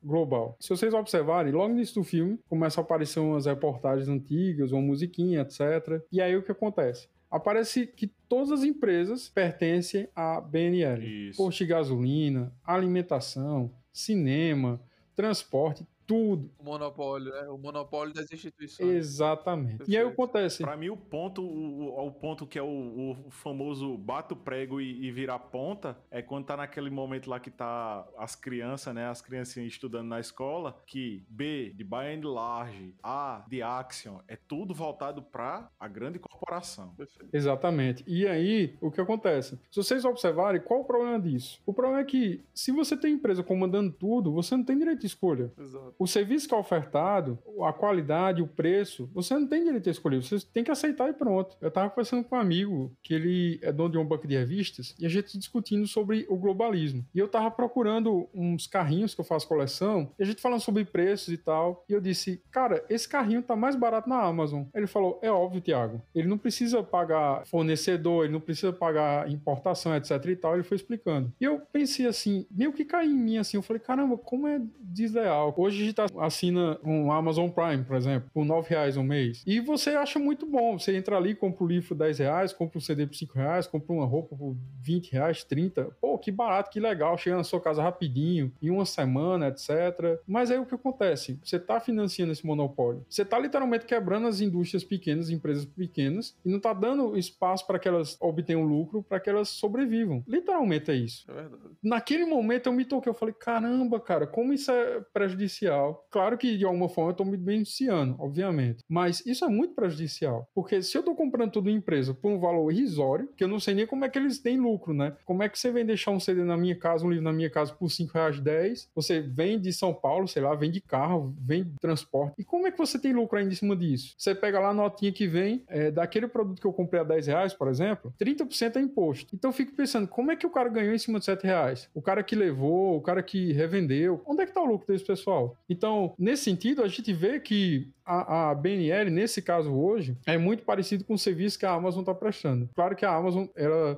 [0.03, 0.57] global?
[0.61, 4.83] Se vocês observarem, logo no início do filme, começam a aparecer umas reportagens antigas, uma
[4.83, 6.03] musiquinha, etc.
[6.11, 7.09] E aí o que acontece?
[7.31, 11.29] aparece que todas as empresas pertencem à BNL.
[11.29, 11.37] Isso.
[11.37, 14.81] Posto de gasolina, alimentação, cinema,
[15.15, 16.51] transporte, tudo.
[16.59, 17.49] O monopólio, né?
[17.49, 18.89] O monopólio das instituições.
[18.89, 19.79] Exatamente.
[19.79, 19.91] Perfeito.
[19.91, 20.63] E aí acontece.
[20.63, 24.81] Para mim, o ponto, o, o, ponto que é o, o famoso bata o prego
[24.81, 29.09] e, e virar ponta é quando tá naquele momento lá que tá as crianças, né?
[29.09, 34.37] As criancinhas estudando na escola, que B, de by and large, A, de Axion, é
[34.37, 36.95] tudo voltado para a grande corporação.
[36.97, 37.35] Perfeito.
[37.35, 38.05] Exatamente.
[38.07, 39.59] E aí, o que acontece?
[39.71, 41.61] Se vocês observarem, qual o problema disso?
[41.67, 45.07] O problema é que, se você tem empresa comandando tudo, você não tem direito de
[45.07, 45.53] escolha.
[45.59, 49.93] Exato o serviço que é ofertado, a qualidade, o preço, você não tem direito a
[49.93, 51.57] escolher, você tem que aceitar e pronto.
[51.61, 54.95] Eu estava conversando com um amigo que ele é dono de um banco de revistas
[54.99, 57.05] e a gente discutindo sobre o globalismo.
[57.15, 60.85] E eu estava procurando uns carrinhos que eu faço coleção e a gente falando sobre
[60.85, 61.85] preços e tal.
[61.89, 64.65] E eu disse, cara, esse carrinho tá mais barato na Amazon.
[64.75, 66.03] Ele falou, é óbvio, Tiago.
[66.15, 70.55] Ele não precisa pagar fornecedor, ele não precisa pagar importação, etc e tal.
[70.55, 71.33] Ele foi explicando.
[71.41, 73.57] E eu pensei assim, meio que caiu em mim assim.
[73.57, 75.55] Eu falei, caramba, como é desleal.
[75.57, 79.43] Hoje a gente assina um Amazon Prime, por exemplo, por 9 reais um mês.
[79.47, 80.79] E você acha muito bom.
[80.79, 83.67] Você entra ali, compra o livro por 10 reais, compra um CD por 5 reais,
[83.67, 85.89] compra uma roupa por 20 reais, 30.
[86.01, 87.17] Pô, que barato, que legal.
[87.19, 90.21] Chega na sua casa rapidinho, em uma semana, etc.
[90.27, 91.39] Mas aí o que acontece?
[91.43, 93.05] Você está financiando esse monopólio.
[93.09, 97.79] Você está literalmente quebrando as indústrias pequenas, empresas pequenas, e não está dando espaço para
[97.79, 100.23] que elas obtenham lucro, para que elas sobrevivam.
[100.27, 101.25] Literalmente é isso.
[101.31, 101.47] É.
[101.83, 105.76] Naquele momento eu me toquei, eu falei, caramba, cara, como isso é prejudicial.
[106.11, 108.83] Claro que de alguma forma eu estou me beneficiando, obviamente.
[108.89, 110.49] Mas isso é muito prejudicial.
[110.55, 113.61] Porque se eu estou comprando tudo em empresa por um valor irrisório, que eu não
[113.61, 115.17] sei nem como é que eles têm lucro, né?
[115.25, 117.51] Como é que você vem deixar um CD na minha casa, um livro na minha
[117.51, 118.91] casa por 5 reais 10?
[118.95, 122.35] Você vem de São Paulo, sei lá, vem de carro, vem de transporte.
[122.39, 124.15] E como é que você tem lucro ainda em cima disso?
[124.17, 127.27] Você pega lá a notinha que vem é, daquele produto que eu comprei a 10
[127.27, 129.35] reais, por exemplo, 30% é imposto.
[129.35, 131.89] Então eu fico pensando, como é que o cara ganhou em cima de 7 reais?
[131.95, 135.05] O cara que levou, o cara que revendeu, onde é que tá o lucro desse
[135.05, 135.57] pessoal?
[135.69, 140.63] Então, nesse sentido, a gente vê que a, a BNL, nesse caso hoje, é muito
[140.63, 142.69] parecido com o serviço que a Amazon está prestando.
[142.75, 143.47] Claro que a Amazon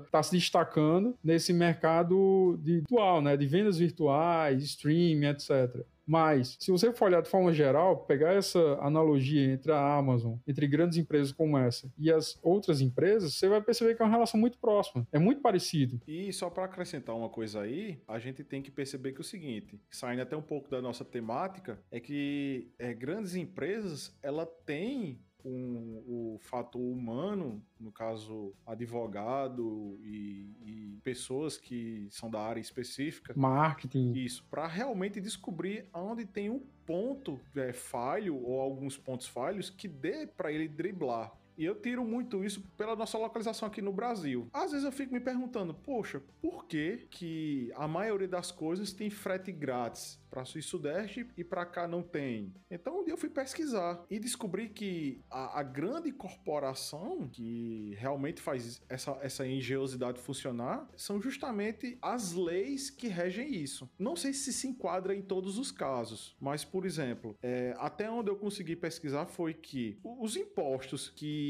[0.04, 5.84] está se destacando nesse mercado de dual, né, de vendas virtuais, streaming, etc.
[6.08, 10.66] Mas, se você for olhar de forma geral, pegar essa analogia entre a Amazon, entre
[10.66, 14.40] grandes empresas como essa e as outras empresas, você vai perceber que é uma relação
[14.40, 15.06] muito próxima.
[15.12, 16.00] É muito parecido.
[16.08, 19.24] E só para acrescentar uma coisa aí, a gente tem que perceber que é o
[19.24, 25.20] seguinte, saindo até um pouco da nossa temática, é que é, grandes empresas, ela tem
[25.48, 33.32] um, o fator humano, no caso advogado e, e, pessoas que são da área específica,
[33.36, 39.70] marketing, isso, para realmente descobrir onde tem um ponto é, falho ou alguns pontos falhos
[39.70, 41.32] que dê para ele driblar.
[41.58, 44.48] E eu tiro muito isso pela nossa localização aqui no Brasil.
[44.52, 49.10] Às vezes eu fico me perguntando, poxa, por que que a maioria das coisas tem
[49.10, 50.20] frete grátis?
[50.28, 52.54] para sul e sudeste e para cá não tem.
[52.70, 58.40] Então um dia eu fui pesquisar e descobri que a, a, grande corporação que realmente
[58.40, 63.88] faz essa, essa engenhosidade funcionar são justamente as leis que regem isso.
[63.98, 68.30] Não sei se se enquadra em todos os casos, mas por exemplo, é, até onde
[68.30, 71.47] eu consegui pesquisar foi que os impostos que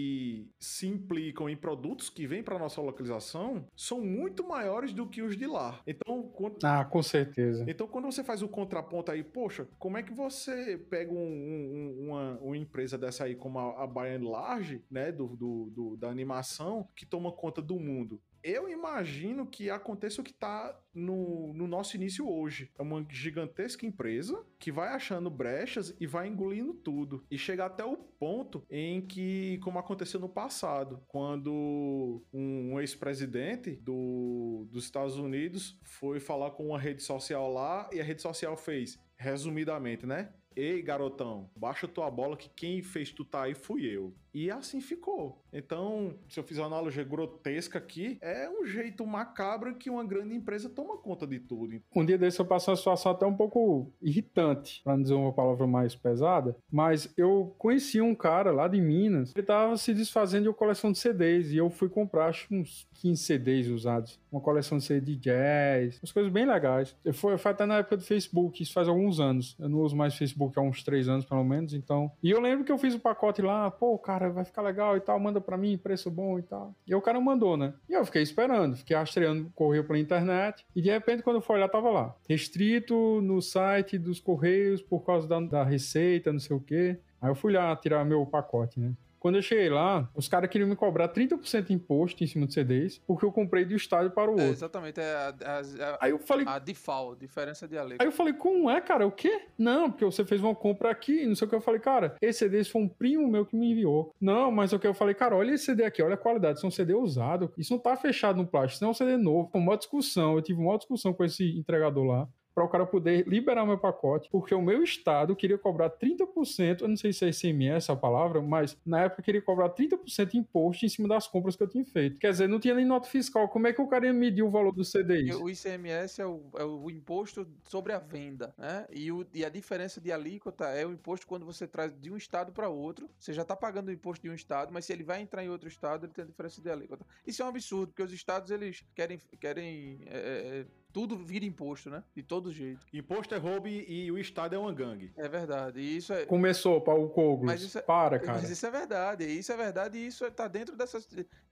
[0.58, 5.36] se implicam em produtos que vêm para nossa localização são muito maiores do que os
[5.36, 5.80] de lá.
[5.86, 6.58] Então, quando...
[6.64, 7.64] ah, com certeza.
[7.68, 12.06] Então, quando você faz o contraponto aí, poxa, como é que você pega um, um,
[12.06, 16.08] uma, uma, empresa dessa aí como a, a By Large, né, do, do, do, da
[16.08, 18.20] animação, que toma conta do mundo?
[18.42, 22.70] Eu imagino que aconteça o que está no, no, nosso início hoje.
[22.78, 27.24] É uma gigantesca empresa que vai achando brechas e vai engolindo tudo.
[27.30, 33.76] E chega até o ponto em que, como aconteceu no passado, quando um, um ex-presidente
[33.76, 38.56] do, dos Estados Unidos foi falar com uma rede social lá e a rede social
[38.56, 40.32] fez, resumidamente, né?
[40.56, 44.12] Ei, garotão, baixa tua bola que quem fez tu tá aí fui eu.
[44.38, 45.42] E assim ficou.
[45.52, 50.32] Então, se eu fizer uma analogia grotesca aqui, é um jeito macabro que uma grande
[50.32, 51.82] empresa toma conta de tudo.
[51.92, 55.32] Um dia desse eu passei uma situação até um pouco irritante, para não dizer uma
[55.32, 60.44] palavra mais pesada, mas eu conheci um cara lá de Minas, ele tava se desfazendo
[60.44, 64.40] de uma coleção de CDs e eu fui comprar acho uns 15 CDs usados, uma
[64.40, 66.96] coleção de de jazz, umas coisas bem legais.
[67.04, 69.56] Eu fui, foi até na época do Facebook, isso faz alguns anos.
[69.58, 72.10] Eu não uso mais Facebook há uns 3 anos pelo menos, então.
[72.22, 75.00] E eu lembro que eu fiz o pacote lá, pô, cara, vai ficar legal e
[75.00, 76.74] tal, manda para mim, preço bom e tal.
[76.86, 77.74] E o cara mandou, né?
[77.88, 81.56] E eu fiquei esperando, fiquei rastreando, correu pela internet, e de repente, quando eu fui
[81.56, 82.14] olhar, tava lá.
[82.28, 86.98] Restrito no site dos Correios por causa da, da receita, não sei o quê.
[87.20, 88.92] Aí eu fui lá tirar meu pacote, né?
[89.18, 92.54] Quando eu cheguei lá, os caras queriam me cobrar 30% de imposto em cima de
[92.54, 94.46] CDs, porque eu comprei de um estádio para o é, outro.
[94.46, 98.02] É, exatamente, é a, a, a, Aí eu falei, a default, diferença de alíquota.
[98.02, 99.06] Aí eu falei, como é, cara?
[99.06, 99.42] O quê?
[99.56, 101.56] Não, porque você fez uma compra aqui, não sei o que.
[101.56, 104.14] Eu falei, cara, esse CD foi um primo meu que me enviou.
[104.20, 106.66] Não, mas o que eu falei, cara, olha esse CD aqui, olha a qualidade, isso
[106.66, 109.16] é um CD usado, isso não tá fechado no plástico, isso não é um CD
[109.16, 109.50] novo.
[109.50, 113.24] Foi uma discussão, eu tive uma discussão com esse entregador lá para o cara poder
[113.28, 117.28] liberar meu pacote, porque o meu estado queria cobrar 30%, eu não sei se é
[117.28, 121.54] ICMS a palavra, mas na época queria cobrar 30% de imposto em cima das compras
[121.54, 122.18] que eu tinha feito.
[122.18, 123.48] Quer dizer, não tinha nem nota fiscal.
[123.48, 125.32] Como é que o cara ia medir o valor do CDI?
[125.34, 128.88] O ICMS é o, é o imposto sobre a venda, né?
[128.90, 132.16] E, o, e a diferença de alíquota é o imposto quando você traz de um
[132.16, 133.08] estado para outro.
[133.20, 135.48] Você já está pagando o imposto de um estado, mas se ele vai entrar em
[135.48, 137.06] outro estado, ele tem a diferença de alíquota.
[137.24, 140.66] Isso é um absurdo, porque os estados eles querem, querem é, é
[140.98, 142.02] tudo vira imposto, né?
[142.12, 142.84] De todo jeito.
[142.92, 145.12] Imposto é roubo e, o Estado é uma gangue.
[145.16, 145.78] É verdade.
[145.78, 146.26] E isso é...
[146.26, 147.46] Começou, Paulo Cogos.
[147.46, 147.82] Mas isso é...
[147.82, 148.40] Para, cara.
[148.40, 149.24] Mas isso é verdade.
[149.24, 150.98] Isso é verdade e isso tá dentro dessa,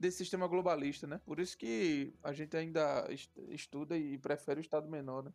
[0.00, 1.20] desse sistema globalista, né?
[1.24, 3.08] Por isso que a gente ainda
[3.50, 5.30] estuda e prefere o Estado menor, né?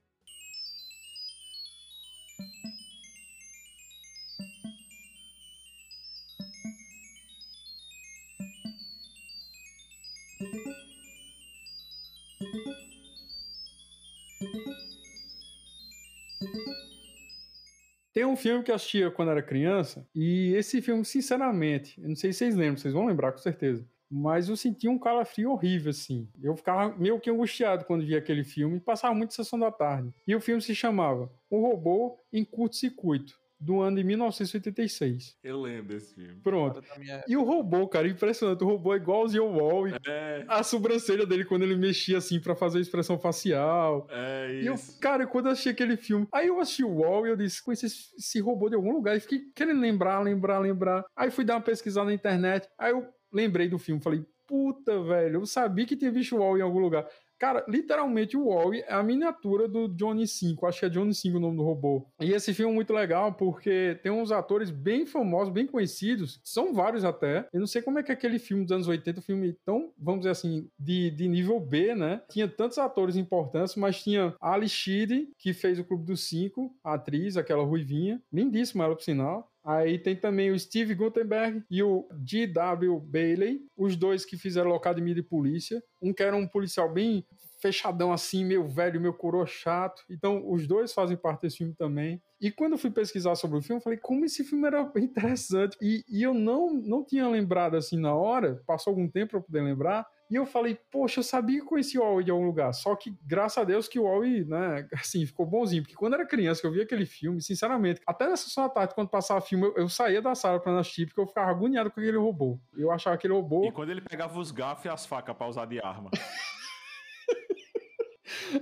[18.13, 22.15] Tem um filme que eu assistia quando era criança, e esse filme, sinceramente, eu não
[22.15, 23.87] sei se vocês lembram, vocês vão lembrar com certeza.
[24.13, 26.27] Mas eu sentia um calafrio horrível, assim.
[26.43, 28.77] Eu ficava meio que angustiado quando via aquele filme.
[28.77, 30.13] Passava muito sessão da tarde.
[30.27, 35.37] E o filme se chamava O Robô em Curto-Circuito do ano de 1986.
[35.43, 36.41] Eu lembro desse filme.
[36.41, 36.83] Pronto.
[37.27, 38.63] E o robô, cara, impressionante.
[38.63, 39.87] O robô é igualzinho ao Wall.
[39.87, 40.43] É.
[40.47, 44.07] A sobrancelha dele quando ele mexia assim para fazer a expressão facial.
[44.09, 44.63] É isso.
[44.63, 47.35] E eu, cara, quando eu assisti aquele filme, aí eu assisti o Wall e eu
[47.35, 51.05] disse, conheci esse, esse robô de algum lugar e fiquei querendo lembrar, lembrar, lembrar.
[51.15, 52.67] Aí fui dar uma pesquisada na internet.
[52.79, 56.57] Aí eu lembrei do filme, falei, puta, velho, eu sabia que tinha visto o Wall
[56.57, 57.07] em algum lugar.
[57.41, 60.63] Cara, literalmente o Wall é a miniatura do Johnny 5.
[60.67, 62.05] Acho que é Johnny 5 o nome do robô.
[62.19, 66.39] E esse filme é muito legal porque tem uns atores bem famosos, bem conhecidos.
[66.43, 67.47] São vários até.
[67.51, 70.29] Eu não sei como é que aquele filme dos anos 80, filme tão, vamos dizer
[70.29, 72.21] assim, de, de nível B, né?
[72.29, 76.71] Tinha tantos atores importantes, mas tinha a Ali Sheedy, que fez o Clube dos Cinco,
[76.83, 78.21] a atriz, aquela ruivinha.
[78.31, 79.50] Lindíssima ela, por sinal.
[79.63, 82.99] Aí tem também o Steve Gutenberg e o G.W.
[82.99, 85.83] Bailey, os dois que fizeram Locademia de Polícia.
[86.01, 87.25] Um que era um policial bem
[87.61, 90.01] fechadão assim, meio velho, meio coroa chato.
[90.09, 92.19] Então, os dois fazem parte desse filme também.
[92.41, 95.77] E quando eu fui pesquisar sobre o filme, eu falei como esse filme era interessante.
[95.79, 99.61] E, e eu não, não tinha lembrado assim na hora, passou algum tempo para poder
[99.61, 100.07] lembrar.
[100.31, 102.71] E eu falei, poxa, eu sabia que conhecia o Huawei de algum lugar.
[102.73, 105.83] Só que, graças a Deus, que o Huawei, né, assim, ficou bonzinho.
[105.83, 108.95] Porque quando era criança, que eu via aquele filme, sinceramente, até nessa sessão da tarde,
[108.95, 111.99] quando passava filme, eu, eu saía da sala pra assistir, porque eu ficava agoniado com
[111.99, 112.57] aquele robô.
[112.77, 113.65] Eu achava aquele robô.
[113.65, 116.09] E quando ele pegava os garfos e as facas pra usar de arma.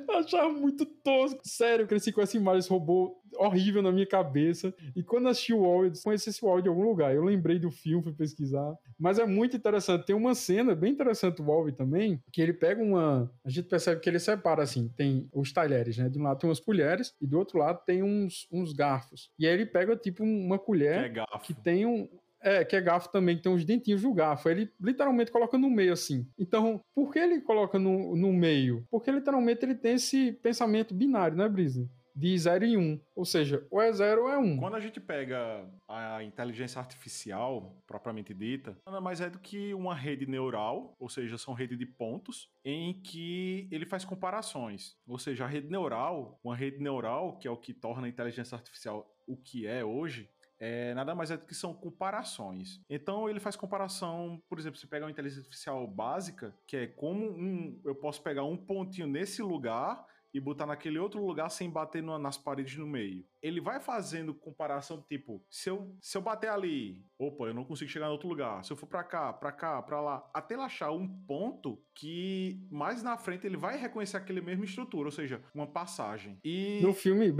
[0.09, 1.39] achava muito tosco.
[1.43, 4.73] Sério, eu cresci com essa imagem, esse robô horrível na minha cabeça.
[4.95, 7.13] E quando assisti o Wall, eu conheci esse Wall de algum lugar.
[7.13, 8.75] Eu lembrei do filme, fui pesquisar.
[8.97, 10.05] Mas é muito interessante.
[10.05, 13.31] Tem uma cena bem interessante do Wall também, que ele pega uma.
[13.43, 16.09] A gente percebe que ele separa assim: tem os talheres, né?
[16.09, 19.31] De um lado tem umas colheres e do outro lado tem uns, uns garfos.
[19.37, 22.07] E aí ele pega tipo uma colher que, é que tem um,
[22.41, 24.49] é, que é garfo também, que tem uns dentinhos do garfo.
[24.49, 26.27] Ele literalmente coloca no meio, assim.
[26.37, 28.85] Então, por que ele coloca no, no meio?
[28.89, 31.89] Porque literalmente ele tem esse pensamento binário, né, Brisa?
[32.15, 32.81] De 0 e 1.
[32.81, 32.99] Um.
[33.15, 34.41] Ou seja, ou é 0 ou é 1.
[34.41, 34.57] Um.
[34.57, 39.95] Quando a gente pega a inteligência artificial, propriamente dita, nada mais é do que uma
[39.95, 44.97] rede neural, ou seja, são redes de pontos, em que ele faz comparações.
[45.07, 48.55] Ou seja, a rede neural, uma rede neural, que é o que torna a inteligência
[48.55, 50.27] artificial o que é hoje,
[50.59, 52.81] é, nada mais é do que são comparações.
[52.89, 57.25] Então ele faz comparação, por exemplo, você pega uma inteligência artificial básica, que é como
[57.25, 62.03] um, eu posso pegar um pontinho nesse lugar e botar naquele outro lugar sem bater
[62.03, 63.25] no, nas paredes no meio.
[63.41, 67.89] Ele vai fazendo comparação tipo, se eu, se eu bater ali, opa, eu não consigo
[67.89, 68.63] chegar em outro lugar.
[68.63, 72.59] Se eu for para cá, para cá, para lá, até ele achar um ponto que
[72.71, 76.37] mais na frente ele vai reconhecer aquele mesmo estrutura, ou seja, uma passagem.
[76.43, 77.33] E no filme,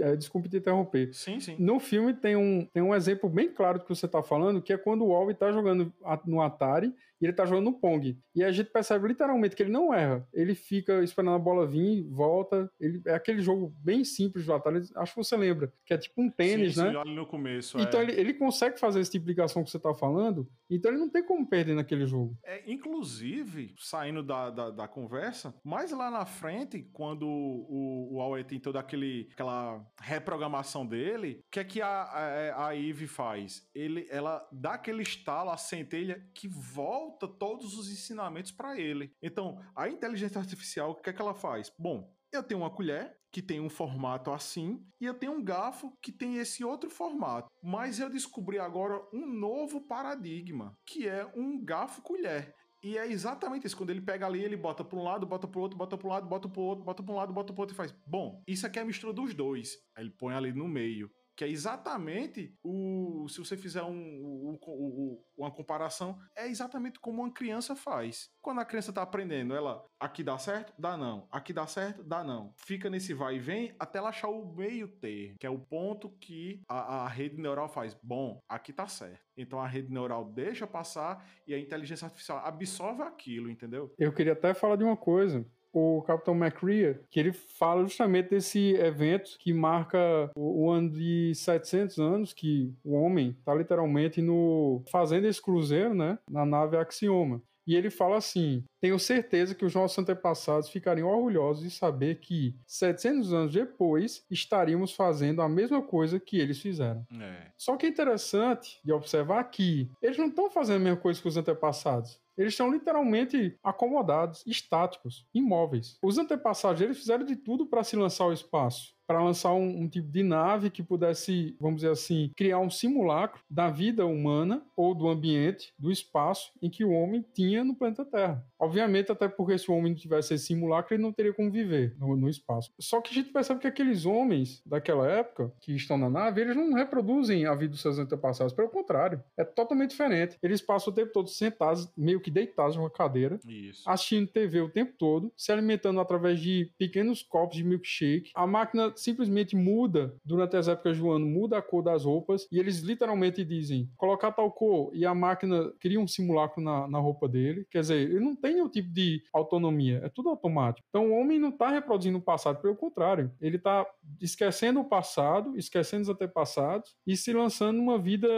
[0.00, 1.12] é, desculpe te interromper.
[1.12, 1.56] Sim, sim.
[1.58, 4.72] No filme tem um, tem um exemplo bem claro do que você tá falando, que
[4.72, 5.92] é quando o Alvin tá jogando
[6.26, 8.18] no Atari e ele tá jogando no Pong.
[8.34, 10.26] E a gente percebe literalmente que ele não erra.
[10.32, 12.70] Ele fica esperando a bola vir, volta.
[12.78, 14.82] Ele, é aquele jogo bem simples do Atari.
[14.96, 15.72] Acho que você lembra.
[15.84, 16.90] Que é tipo um tênis, sim, né?
[16.90, 17.78] Sim, olha no começo.
[17.78, 18.04] Então é.
[18.04, 20.48] ele, ele consegue fazer essa tipo de ligação que você tá falando.
[20.70, 22.36] Então ele não tem como perder naquele jogo.
[22.44, 28.44] É, inclusive, saindo da, da, da conversa, mais lá na frente, quando o, o Huawei
[28.44, 33.68] tem toda aquele, aquela reprogramação dele, o que é que a, a, a Eve faz?
[33.74, 39.12] Ele, ela dá aquele estalo, a centelha, que volta volta todos os ensinamentos para ele.
[39.22, 41.72] Então, a inteligência artificial, o que é que ela faz?
[41.78, 45.92] Bom, eu tenho uma colher que tem um formato assim e eu tenho um garfo
[46.00, 47.48] que tem esse outro formato.
[47.62, 52.54] Mas eu descobri agora um novo paradigma, que é um garfo colher.
[52.84, 53.76] E é exatamente isso.
[53.76, 56.10] Quando ele pega ali, ele bota para um lado, bota para outro, bota para um
[56.10, 57.94] lado, bota para outro, bota para um lado, bota para outro e faz.
[58.06, 59.78] Bom, isso aqui é a mistura dos dois.
[59.96, 63.26] Aí ele põe ali no meio que é exatamente o.
[63.28, 68.30] Se você fizer um, um, um, uma comparação, é exatamente como uma criança faz.
[68.40, 71.26] Quando a criança está aprendendo, ela aqui dá certo, dá não.
[71.30, 72.52] Aqui dá certo, dá não.
[72.56, 76.10] Fica nesse vai e vem até ela achar o meio termo, que é o ponto
[76.20, 77.96] que a, a rede neural faz.
[78.02, 79.24] Bom, aqui tá certo.
[79.36, 83.92] Então a rede neural deixa passar e a inteligência artificial absorve aquilo, entendeu?
[83.98, 88.74] Eu queria até falar de uma coisa o Capitão McCrea, que ele fala justamente desse
[88.74, 95.26] evento que marca o, ano de 700 anos que o homem está literalmente no fazendo
[95.26, 97.42] esse cruzeiro, né, na nave Axioma.
[97.66, 102.54] E ele fala assim: Tenho certeza que os nossos antepassados ficariam orgulhosos de saber que,
[102.66, 107.06] 700 anos depois, estaríamos fazendo a mesma coisa que eles fizeram.
[107.20, 107.50] É.
[107.56, 111.28] Só que é interessante de observar que eles não estão fazendo a mesma coisa que
[111.28, 112.20] os antepassados.
[112.36, 115.98] Eles estão literalmente acomodados, estáticos, imóveis.
[116.02, 118.93] Os antepassados fizeram de tudo para se lançar ao espaço.
[119.06, 123.40] Para lançar um, um, tipo de nave que pudesse, vamos dizer assim, criar um simulacro
[123.48, 128.04] da vida humana ou do ambiente, do espaço em que o homem tinha no planeta
[128.04, 128.44] Terra.
[128.58, 131.94] Obviamente, até porque se o homem não tivesse esse simulacro, ele não teria como viver
[131.98, 132.72] no, no espaço.
[132.80, 136.56] Só que a gente percebe que aqueles homens daquela época que estão na nave, eles
[136.56, 140.38] não reproduzem a vida dos seus antepassados, pelo contrário, é totalmente diferente.
[140.42, 143.82] Eles passam o tempo todo sentados, meio que deitados numa cadeira, Isso.
[143.88, 148.30] assistindo TV o tempo todo, se alimentando através de pequenos copos de milkshake.
[148.34, 152.58] A máquina simplesmente muda durante as épocas do ano, muda a cor das roupas e
[152.58, 157.28] eles literalmente dizem colocar tal cor e a máquina cria um simulacro na, na roupa
[157.28, 157.66] dele.
[157.70, 160.86] Quer dizer, ele não tem nenhum tipo de autonomia, é tudo automático.
[160.88, 163.86] Então o homem não está reproduzindo o passado, pelo contrário, ele está
[164.20, 168.28] esquecendo o passado, esquecendo os antepassados e se lançando numa vida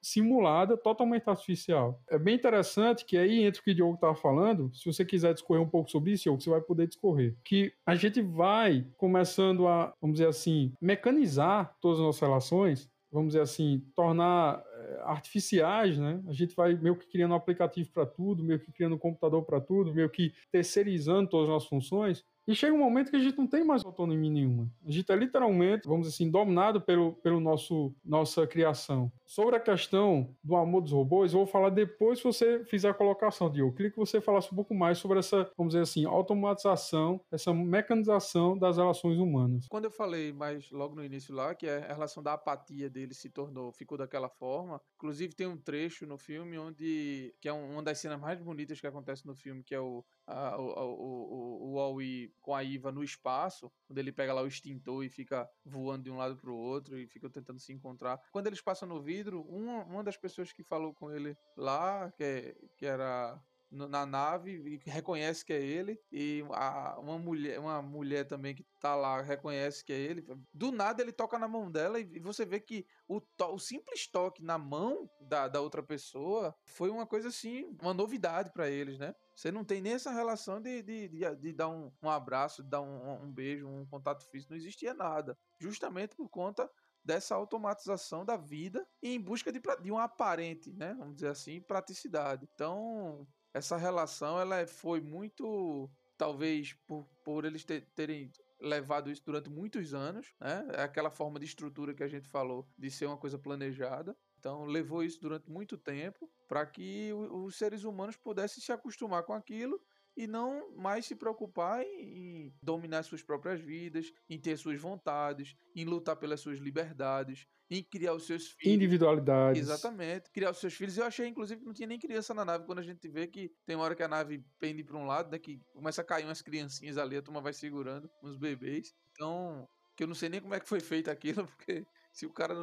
[0.00, 2.00] simulada, totalmente artificial.
[2.08, 5.34] É bem interessante que aí entre o que o Diogo estava falando, se você quiser
[5.34, 7.36] discorrer um pouco sobre isso, Diogo, você vai poder discorrer.
[7.44, 13.28] Que a gente vai começando a, vamos dizer assim, mecanizar todas as nossas relações, vamos
[13.28, 16.20] dizer assim, tornar eh, artificiais, né?
[16.26, 19.44] A gente vai meio que criando um aplicativo para tudo, meio que criando um computador
[19.44, 22.24] para tudo, meio que terceirizando todas as nossas funções.
[22.46, 24.68] E chega um momento que a gente não tem mais autonomia nenhuma.
[24.84, 29.12] A gente é literalmente, vamos dizer assim, dominado pelo, pelo nosso nossa criação.
[29.24, 32.94] Sobre a questão do amor dos robôs, eu vou falar depois se você fizer a
[32.94, 33.70] colocação, Diogo.
[33.70, 37.54] Eu queria que você falasse um pouco mais sobre essa, vamos dizer assim, automatização, essa
[37.54, 39.66] mecanização das relações humanas.
[39.68, 43.30] Quando eu falei mais logo no início lá, que a relação da apatia dele se
[43.30, 44.80] tornou, ficou daquela forma.
[44.96, 48.86] Inclusive tem um trecho no filme onde, que é uma das cenas mais bonitas que
[48.86, 53.02] acontece no filme, que é o, a, o, o, o, o com a Iva no
[53.02, 56.56] espaço, quando ele pega lá o extintor e fica voando de um lado para o
[56.56, 58.20] outro e fica tentando se encontrar.
[58.30, 62.24] Quando eles passam no vidro, uma, uma das pessoas que falou com ele lá, que,
[62.24, 63.40] é, que era
[63.72, 68.64] na nave e reconhece que é ele e a, uma mulher uma mulher também que
[68.78, 72.44] tá lá reconhece que é ele do nada ele toca na mão dela e você
[72.44, 77.06] vê que o, to, o simples toque na mão da, da outra pessoa foi uma
[77.06, 79.14] coisa assim uma novidade para eles né?
[79.34, 82.68] Você não tem nem essa relação de, de, de, de dar um, um, abraço de
[82.68, 85.36] dar um, um beijo um contato físico não existia nada.
[85.58, 86.68] Justamente por conta
[87.04, 92.48] dessa automatização da vida em busca de, de um aparente, né, vamos dizer assim, praticidade.
[92.54, 98.30] Então, essa relação ela é, foi muito, talvez por, por eles ter, terem
[98.60, 100.66] levado isso durante muitos anos, né?
[100.74, 104.16] É aquela forma de estrutura que a gente falou de ser uma coisa planejada.
[104.38, 109.32] Então levou isso durante muito tempo para que os seres humanos pudessem se acostumar com
[109.32, 109.80] aquilo
[110.16, 115.84] e não mais se preocupar em, dominar suas próprias vidas, em ter suas vontades, em
[115.84, 118.74] lutar pelas suas liberdades, em criar os seus filhos.
[118.76, 119.62] Individualidades.
[119.62, 120.96] Exatamente, criar os seus filhos.
[120.98, 123.50] Eu achei, inclusive, que não tinha nem criança na nave, quando a gente vê que
[123.66, 126.24] tem uma hora que a nave pende para um lado, né, que começa a cair
[126.24, 128.94] umas criancinhas ali, a turma vai segurando, uns bebês.
[129.12, 132.30] Então, que eu não sei nem como é que foi feito aquilo, porque se o
[132.30, 132.54] cara,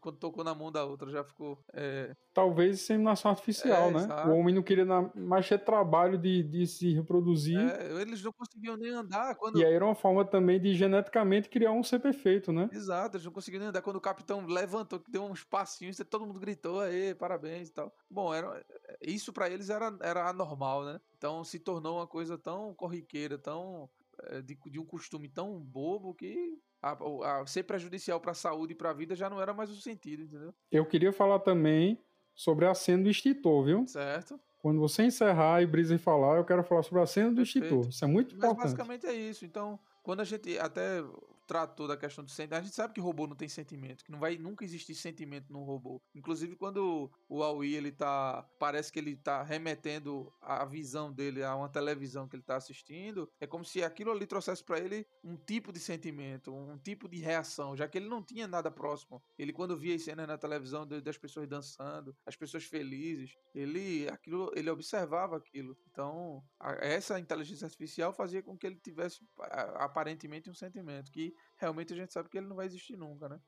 [0.00, 1.58] quando tocou na mão da outra, já ficou.
[1.72, 2.14] É...
[2.32, 3.98] Talvez inseminação artificial, é, né?
[3.98, 4.28] Exato.
[4.28, 7.58] O homem não queria mais ter trabalho de, de se reproduzir.
[7.58, 9.34] É, eles não conseguiam nem andar.
[9.34, 9.58] Quando...
[9.58, 12.70] E aí era uma forma também de geneticamente criar um ser perfeito, né?
[12.72, 13.82] Exato, eles não conseguiam nem andar.
[13.82, 17.92] Quando o capitão levantou, que deu uns passinhos, todo mundo gritou, aí, parabéns e tal.
[18.08, 18.64] Bom, era,
[19.00, 21.00] isso para eles era, era anormal, né?
[21.18, 23.90] Então se tornou uma coisa tão corriqueira, tão.
[24.26, 28.72] Eh, de, de um costume tão bobo que a, a ser prejudicial para a saúde
[28.72, 30.54] e para a vida já não era mais o sentido, entendeu?
[30.70, 32.00] Eu queria falar também
[32.34, 33.86] sobre a cena do extintor, viu?
[33.86, 34.38] Certo.
[34.58, 37.64] Quando você encerrar e Brisa falar, eu quero falar sobre a cena do Perfeito.
[37.64, 37.88] extintor.
[37.88, 38.58] Isso é muito Mas importante.
[38.58, 39.44] Mas basicamente é isso.
[39.44, 41.02] Então, quando a gente até
[41.52, 42.60] tratou da questão do sentimento.
[42.60, 45.64] A gente sabe que robô não tem sentimento, que não vai nunca existir sentimento num
[45.64, 46.00] robô.
[46.14, 51.54] Inclusive quando o Aoi ele tá, parece que ele tá remetendo a visão dele a
[51.54, 55.36] uma televisão que ele tá assistindo, é como se aquilo ali trouxesse para ele um
[55.36, 59.22] tipo de sentimento, um tipo de reação, já que ele não tinha nada próximo.
[59.38, 64.50] Ele quando via as cenas na televisão das pessoas dançando, as pessoas felizes, ele aquilo,
[64.56, 65.76] ele observava aquilo.
[65.90, 66.42] Então,
[66.80, 69.20] essa inteligência artificial fazia com que ele tivesse
[69.74, 73.40] aparentemente um sentimento que realmente a gente sabe que ele não vai existir nunca, né?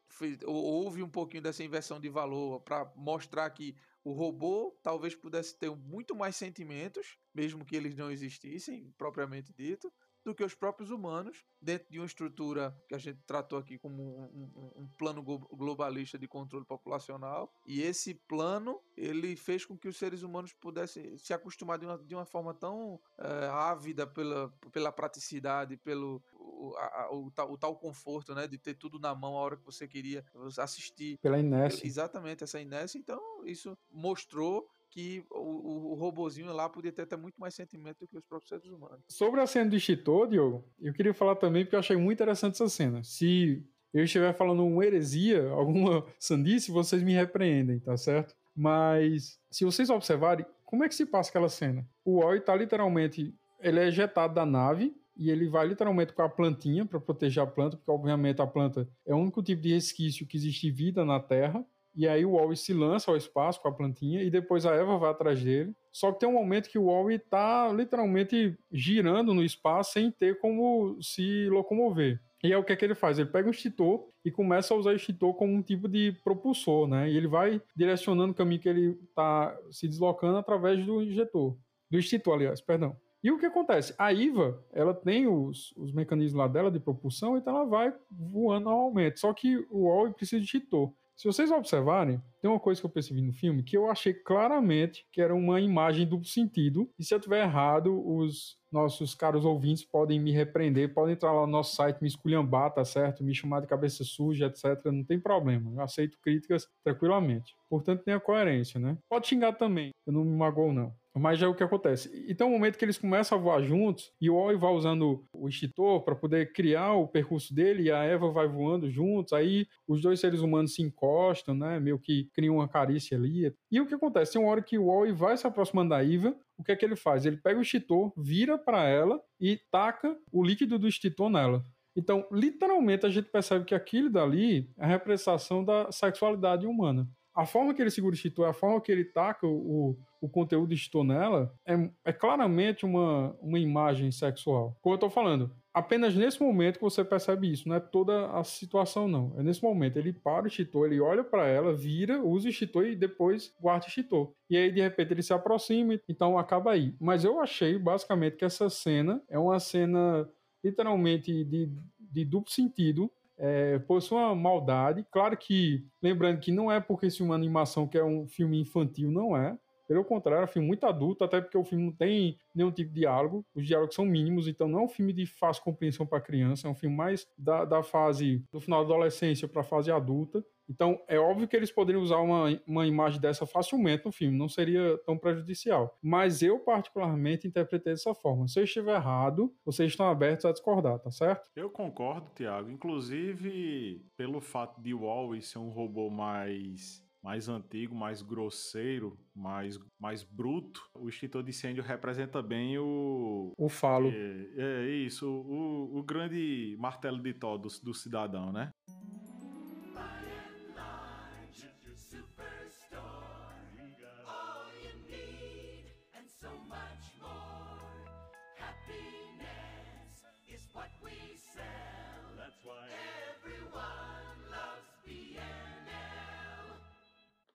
[0.47, 5.71] Houve um pouquinho dessa inversão de valor para mostrar que o robô talvez pudesse ter
[5.71, 9.93] muito mais sentimentos, mesmo que eles não existissem, propriamente dito,
[10.25, 14.03] do que os próprios humanos, dentro de uma estrutura que a gente tratou aqui como
[14.03, 17.53] um, um, um, plano globalista de controle populacional.
[17.67, 21.99] E esse plano ele fez com que os seres humanos pudessem se acostumar de uma,
[21.99, 26.23] de uma forma tão é, ávida pela, pela praticidade, pelo
[26.71, 29.57] o, a, o, tal, o, tal, conforto, né, de ter tudo na mão a hora
[29.57, 30.25] que você queria
[30.59, 31.19] assistir.
[31.19, 31.87] Pela inércia.
[31.87, 32.99] Exatamente, essa inércia.
[32.99, 37.99] Então, isso mostrou que o, o, o robozinho lá podia ter, ter muito mais sentimento
[38.01, 39.01] do que os próprios seres humanos.
[39.09, 42.55] Sobre a cena do Chitô, Diogo, eu queria falar também porque eu achei muito interessante
[42.55, 43.03] essa cena.
[43.03, 43.61] Se
[43.93, 48.37] eu estiver falando uma heresia, alguma sandice, vocês me repreendem, tá certo?
[48.55, 51.85] Mas se vocês observarem, como é que se passa aquela cena?
[52.05, 56.29] O Oi tá literalmente, ele é ejetado da nave e ele vai literalmente com a
[56.29, 60.27] plantinha para proteger a planta, porque obviamente a planta é o único tipo de resquício
[60.27, 61.65] que existe vida na Terra.
[61.97, 64.99] E aí o Wally se lança ao espaço com a plantinha e depois a Eva
[64.99, 65.73] vai atrás dele.
[65.93, 70.41] Só que tem um momento que o Wally está literalmente girando no espaço sem ter
[70.41, 72.21] como se locomover.
[72.43, 73.19] E é o que é que ele faz?
[73.19, 76.87] Ele pega um extintor e começa a usar o extintor como um tipo de propulsor,
[76.87, 77.11] né?
[77.11, 81.57] E ele vai direcionando o caminho que ele está se deslocando através do injetor.
[81.91, 82.97] Do extintor, aliás, perdão.
[83.25, 83.95] E o que acontece?
[83.97, 88.67] A IVA, ela tem os, os mecanismos lá dela de propulsão, então ela vai voando
[88.67, 89.19] normalmente.
[89.19, 90.93] Só que o Wally precisa de extintor.
[91.17, 95.07] Se vocês observarem, tem uma coisa que eu percebi no filme que eu achei claramente
[95.11, 96.91] que era uma imagem duplo sentido.
[96.99, 101.47] E se eu tiver errado, os nossos caros ouvintes podem me repreender, podem entrar lá
[101.47, 103.25] no nosso site, me esculhambar, tá certo?
[103.25, 104.85] Me chamar de cabeça suja, etc.
[104.93, 105.73] Não tem problema.
[105.75, 107.55] Eu aceito críticas tranquilamente.
[107.71, 108.99] Portanto, tem a coerência, né?
[109.09, 109.93] Pode xingar também.
[110.07, 110.93] Eu não me magoo, não.
[111.17, 112.25] Mas é o que acontece.
[112.29, 115.49] Então, o momento que eles começam a voar juntos, e o Oi vai usando o
[115.49, 120.03] extintor para poder criar o percurso dele, e a Eva vai voando juntos, aí os
[120.03, 121.79] dois seres humanos se encostam, né?
[121.79, 123.55] Meio que criam uma carícia ali.
[123.71, 124.33] E o que acontece?
[124.33, 126.85] Tem uma hora que o Oi vai se aproximando da Eva, o que é que
[126.85, 127.25] ele faz?
[127.25, 131.65] Ele pega o extintor, vira para ela e taca o líquido do extintor nela.
[131.97, 137.45] Então, literalmente, a gente percebe que aquilo dali é a representação da sexualidade humana a
[137.45, 141.05] forma que ele segura o extintor, a forma que ele taca o, o conteúdo extintor
[141.05, 144.79] nela, é, é claramente uma, uma imagem sexual.
[144.81, 148.45] Como eu tô falando, apenas nesse momento que você percebe isso, não é toda a
[148.45, 149.35] situação, não.
[149.37, 152.87] É nesse momento, ele para o extintor, ele olha para ela, vira, usa o extintor
[152.87, 154.33] e depois guarda o extintor.
[154.49, 156.95] E aí, de repente, ele se aproxima, então acaba aí.
[157.01, 160.29] Mas eu achei, basicamente, que essa cena é uma cena
[160.63, 163.11] literalmente de, de duplo sentido,
[163.47, 165.05] é, possui uma maldade.
[165.11, 169.11] Claro que, lembrando que não é porque é uma animação que é um filme infantil,
[169.11, 169.55] não é.
[169.87, 172.91] Pelo contrário, é um filme muito adulto, até porque o filme não tem nenhum tipo
[172.91, 173.45] de diálogo.
[173.55, 176.71] Os diálogos são mínimos, então não é um filme de fácil compreensão para criança, é
[176.71, 180.43] um filme mais da, da fase do final da adolescência para a fase adulta.
[180.69, 184.49] Então, é óbvio que eles poderiam usar uma, uma imagem dessa facilmente no filme, não
[184.49, 185.99] seria tão prejudicial.
[186.03, 188.49] Mas eu, particularmente, interpretei dessa forma.
[188.49, 191.51] Se eu estiver errado, vocês estão abertos a discordar, tá certo?
[191.55, 192.71] Eu concordo, Tiago.
[192.71, 200.23] Inclusive, pelo fato de Wall-E ser um robô mais mais antigo, mais grosseiro, mais, mais
[200.23, 203.51] bruto, o extintor de incêndio representa bem o.
[203.57, 204.11] O falo.
[204.11, 208.71] É, é isso, o, o grande martelo de todos do cidadão, né?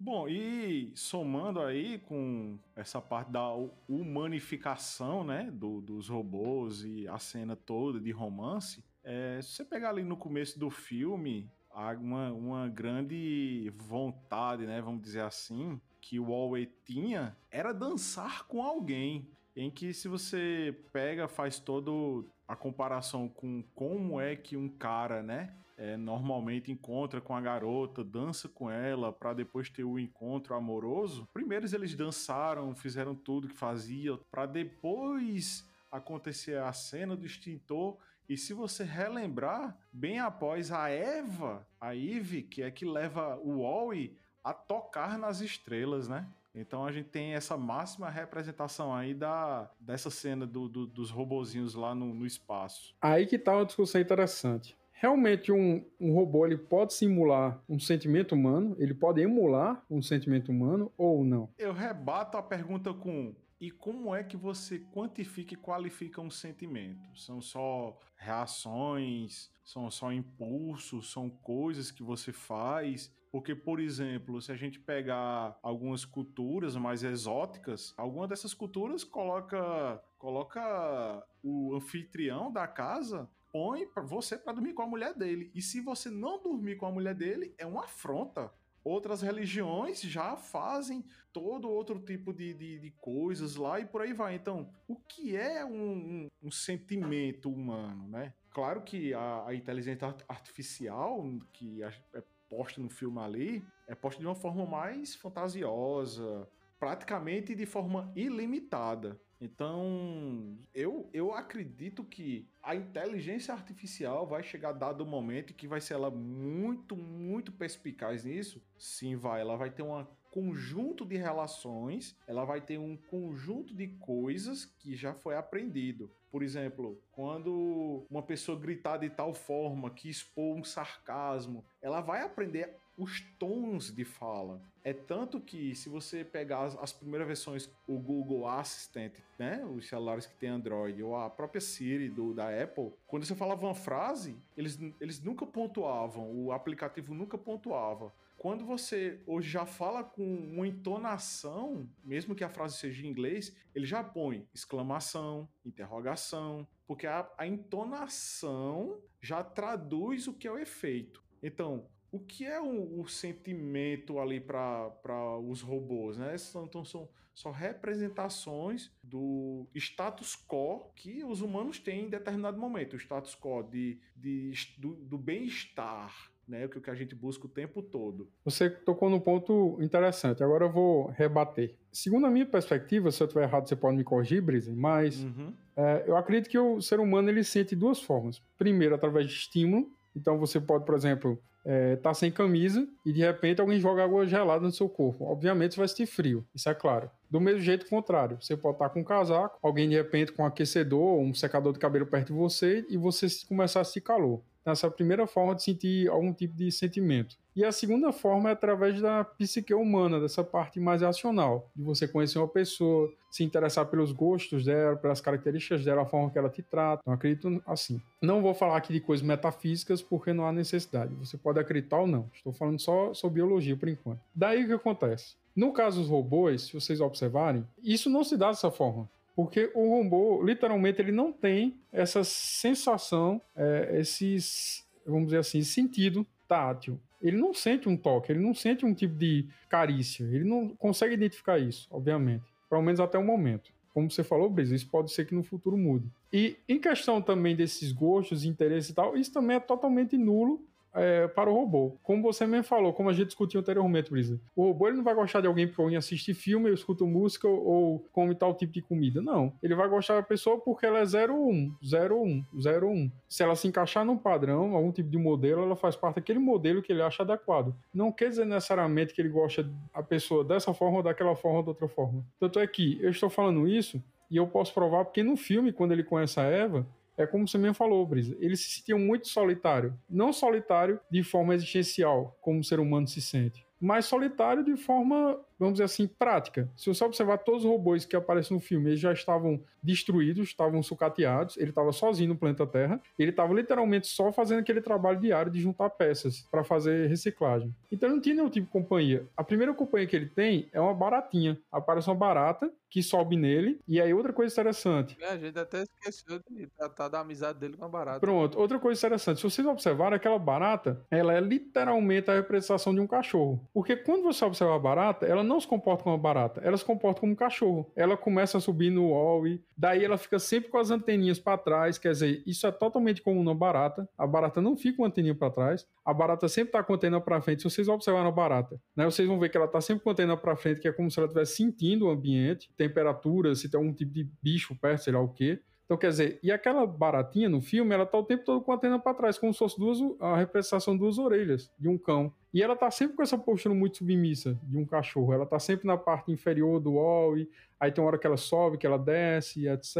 [0.01, 3.53] Bom, e somando aí com essa parte da
[3.85, 9.89] humanificação, né, do, dos robôs e a cena toda de romance, é, se você pegar
[9.89, 16.17] ali no começo do filme, há uma, uma grande vontade, né, vamos dizer assim, que
[16.17, 19.27] o Huawei tinha, era dançar com alguém.
[19.53, 25.21] Em que se você pega, faz todo a comparação com como é que um cara,
[25.21, 30.53] né, é, normalmente encontra com a garota, dança com ela para depois ter o encontro
[30.53, 31.25] amoroso.
[31.33, 37.97] Primeiro eles dançaram, fizeram tudo que faziam para depois acontecer a cena do extintor.
[38.27, 43.63] E se você relembrar, bem após a Eva, a Eve, que é que leva o
[43.63, 46.27] Wally a tocar nas estrelas, né?
[46.53, 51.73] Então a gente tem essa máxima representação aí da, dessa cena do, do dos robozinhos
[51.73, 52.93] lá no, no espaço.
[53.01, 58.35] Aí que tá uma discussão interessante realmente um, um, robô ele pode simular um sentimento
[58.35, 61.49] humano, ele pode emular um sentimento humano ou não?
[61.57, 67.17] Eu rebato a pergunta com e como é que você quantifica e qualifica um sentimento?
[67.17, 73.13] São só reações, são só impulsos, são coisas que você faz?
[73.31, 80.01] Porque, por exemplo, se a gente pegar algumas culturas mais exóticas, alguma dessas culturas coloca,
[80.17, 85.51] coloca o anfitrião da casa põe você para dormir com a mulher dele.
[85.53, 88.51] E se você não dormir com a mulher dele, é uma afronta.
[88.83, 94.13] Outras religiões já fazem todo outro tipo de, de, de coisas lá e por aí
[94.13, 94.35] vai.
[94.35, 98.33] Então, o que é um, um, um sentimento humano, né?
[98.51, 101.23] Claro que a, a inteligência artificial,
[101.53, 107.65] que é posta no filme ali, é posta de uma forma mais fantasiosa, praticamente de
[107.65, 109.21] forma ilimitada.
[109.41, 115.95] Então, eu, eu acredito que a inteligência artificial vai chegar dado momento que vai ser
[115.95, 118.61] ela muito, muito perspicaz nisso.
[118.77, 119.41] Sim, vai.
[119.41, 124.95] Ela vai ter um conjunto de relações, ela vai ter um conjunto de coisas que
[124.95, 126.11] já foi aprendido.
[126.29, 132.21] Por exemplo, quando uma pessoa gritar de tal forma que expor um sarcasmo, ela vai
[132.21, 134.61] aprender os tons de fala.
[134.83, 139.87] É tanto que se você pegar as, as, primeiras versões, o Google Assistant, né, os
[139.87, 143.73] celulares que tem Android, ou a própria Siri do, da Apple, quando você falava uma
[143.73, 148.13] frase, eles, eles nunca pontuavam, o aplicativo nunca pontuava.
[148.37, 153.55] Quando você hoje já fala com uma entonação, mesmo que a frase seja em inglês,
[153.75, 160.57] ele já põe exclamação, interrogação, porque a, a entonação já traduz o que é o
[160.57, 161.21] efeito.
[161.43, 166.35] Então, o que é o, o sentimento ali para os robôs, né?
[166.63, 172.99] Então são só representações do status quo que os humanos têm em determinado momento, o
[172.99, 176.13] status quo de, de do, do bem-estar,
[176.45, 176.65] né?
[176.65, 178.29] O que a gente busca o tempo todo.
[178.43, 180.43] Você tocou num ponto interessante.
[180.43, 181.77] Agora eu vou rebater.
[181.93, 185.53] Segundo a minha perspectiva, se eu estiver errado, você pode me corrigir, Brise, mas uhum.
[185.77, 188.39] é, eu acredito que o ser humano ele sente duas formas.
[188.57, 189.89] Primeiro, através de estímulo.
[190.19, 194.25] Então você pode, por exemplo, é, tá sem camisa e de repente alguém joga água
[194.25, 195.25] gelada no seu corpo.
[195.25, 197.09] Obviamente você vai sentir frio, isso é claro.
[197.29, 200.43] Do mesmo jeito contrário, você pode estar tá com um casaco, alguém de repente com
[200.43, 204.41] um aquecedor, um secador de cabelo perto de você e você começar a sentir calor.
[204.71, 207.35] Essa é primeira forma de sentir algum tipo de sentimento.
[207.55, 212.07] E a segunda forma é através da psique humana, dessa parte mais racional, de você
[212.07, 216.49] conhecer uma pessoa, se interessar pelos gostos dela, pelas características dela, a forma que ela
[216.49, 217.01] te trata.
[217.01, 218.01] Então, acredito assim.
[218.21, 221.13] Não vou falar aqui de coisas metafísicas porque não há necessidade.
[221.15, 222.29] Você pode acreditar ou não.
[222.33, 224.21] Estou falando só sobre biologia por enquanto.
[224.33, 225.35] Daí o que acontece?
[225.55, 229.09] No caso dos robôs, se vocês observarem, isso não se dá dessa forma.
[229.39, 236.27] Porque o robô, literalmente, ele não tem essa sensação, é, esses, vamos dizer assim, sentido
[236.45, 236.99] tátil.
[237.21, 241.13] Ele não sente um toque, ele não sente um tipo de carícia, ele não consegue
[241.13, 242.43] identificar isso, obviamente.
[242.69, 243.71] Pelo menos até o momento.
[243.93, 246.11] Como você falou, Brisa, isso pode ser que no futuro mude.
[246.33, 250.61] E em questão também desses gostos, interesses e tal, isso também é totalmente nulo
[250.93, 251.97] é, para o robô.
[252.03, 255.13] Como você mesmo falou, como a gente discutiu anteriormente, Brisa, o robô ele não vai
[255.13, 259.21] gostar de alguém porque assiste filme, escuta música ou come tal tipo de comida.
[259.21, 259.53] Não.
[259.61, 263.11] Ele vai gostar da pessoa porque ela é 01, 01, 01.
[263.27, 266.81] Se ela se encaixar num padrão, algum tipo de modelo, ela faz parte daquele modelo
[266.81, 267.75] que ele acha adequado.
[267.93, 269.63] Não quer dizer necessariamente que ele gosta
[269.93, 272.23] da pessoa dessa forma ou daquela forma ou de outra forma.
[272.39, 275.91] Tanto é que eu estou falando isso e eu posso provar porque no filme, quando
[275.91, 276.85] ele conhece a Eva,
[277.19, 279.93] é como você mesmo falou, Brisa, ele se sentia muito solitário.
[280.09, 285.39] Não solitário de forma existencial, como o ser humano se sente, mas solitário de forma
[285.59, 286.69] vamos dizer assim, prática.
[286.77, 290.81] Se você observar todos os robôs que aparecem no filme, eles já estavam destruídos, estavam
[290.81, 295.51] sucateados, ele estava sozinho no planeta Terra, ele estava literalmente só fazendo aquele trabalho diário
[295.51, 297.73] de juntar peças para fazer reciclagem.
[297.91, 299.25] Então ele não tinha nenhum tipo de companhia.
[299.35, 301.57] A primeira companhia que ele tem é uma baratinha.
[301.71, 303.79] Aparece uma barata que sobe nele.
[303.87, 305.15] E aí, outra coisa interessante.
[305.21, 308.19] É, a gente até esqueceu de tratar da amizade dele com a barata.
[308.19, 309.37] Pronto, outra coisa interessante.
[309.37, 313.61] Se vocês observarem, aquela barata, ela é literalmente a representação de um cachorro.
[313.73, 316.85] Porque quando você observa a barata, ela não se comporta como uma barata, ela se
[316.85, 317.91] comporta como um cachorro.
[317.95, 319.43] Ela começa a subir no wall,
[319.75, 323.43] daí ela fica sempre com as anteninhas para trás, quer dizer, isso é totalmente comum
[323.43, 324.07] na barata.
[324.17, 326.95] A barata não fica com a anteninha para trás, a barata sempre tá com a
[326.95, 327.63] antena para frente.
[327.63, 330.13] Se vocês observarem a barata, né, vocês vão ver que ela tá sempre com a
[330.13, 333.79] antena para frente, que é como se ela estivesse sentindo o ambiente, temperatura, se tem
[333.79, 335.59] algum tipo de bicho perto, sei lá o quê.
[335.89, 338.75] Então, quer dizer, e aquela baratinha no filme, ela tá o tempo todo com a
[338.75, 342.31] antena para trás, como se fosse duas, a representação de duas orelhas de um cão.
[342.53, 345.33] E ela tá sempre com essa postura muito submissa de um cachorro.
[345.33, 347.37] Ela tá sempre na parte inferior do wall,
[347.79, 349.97] aí tem uma hora que ela sobe, que ela desce, etc.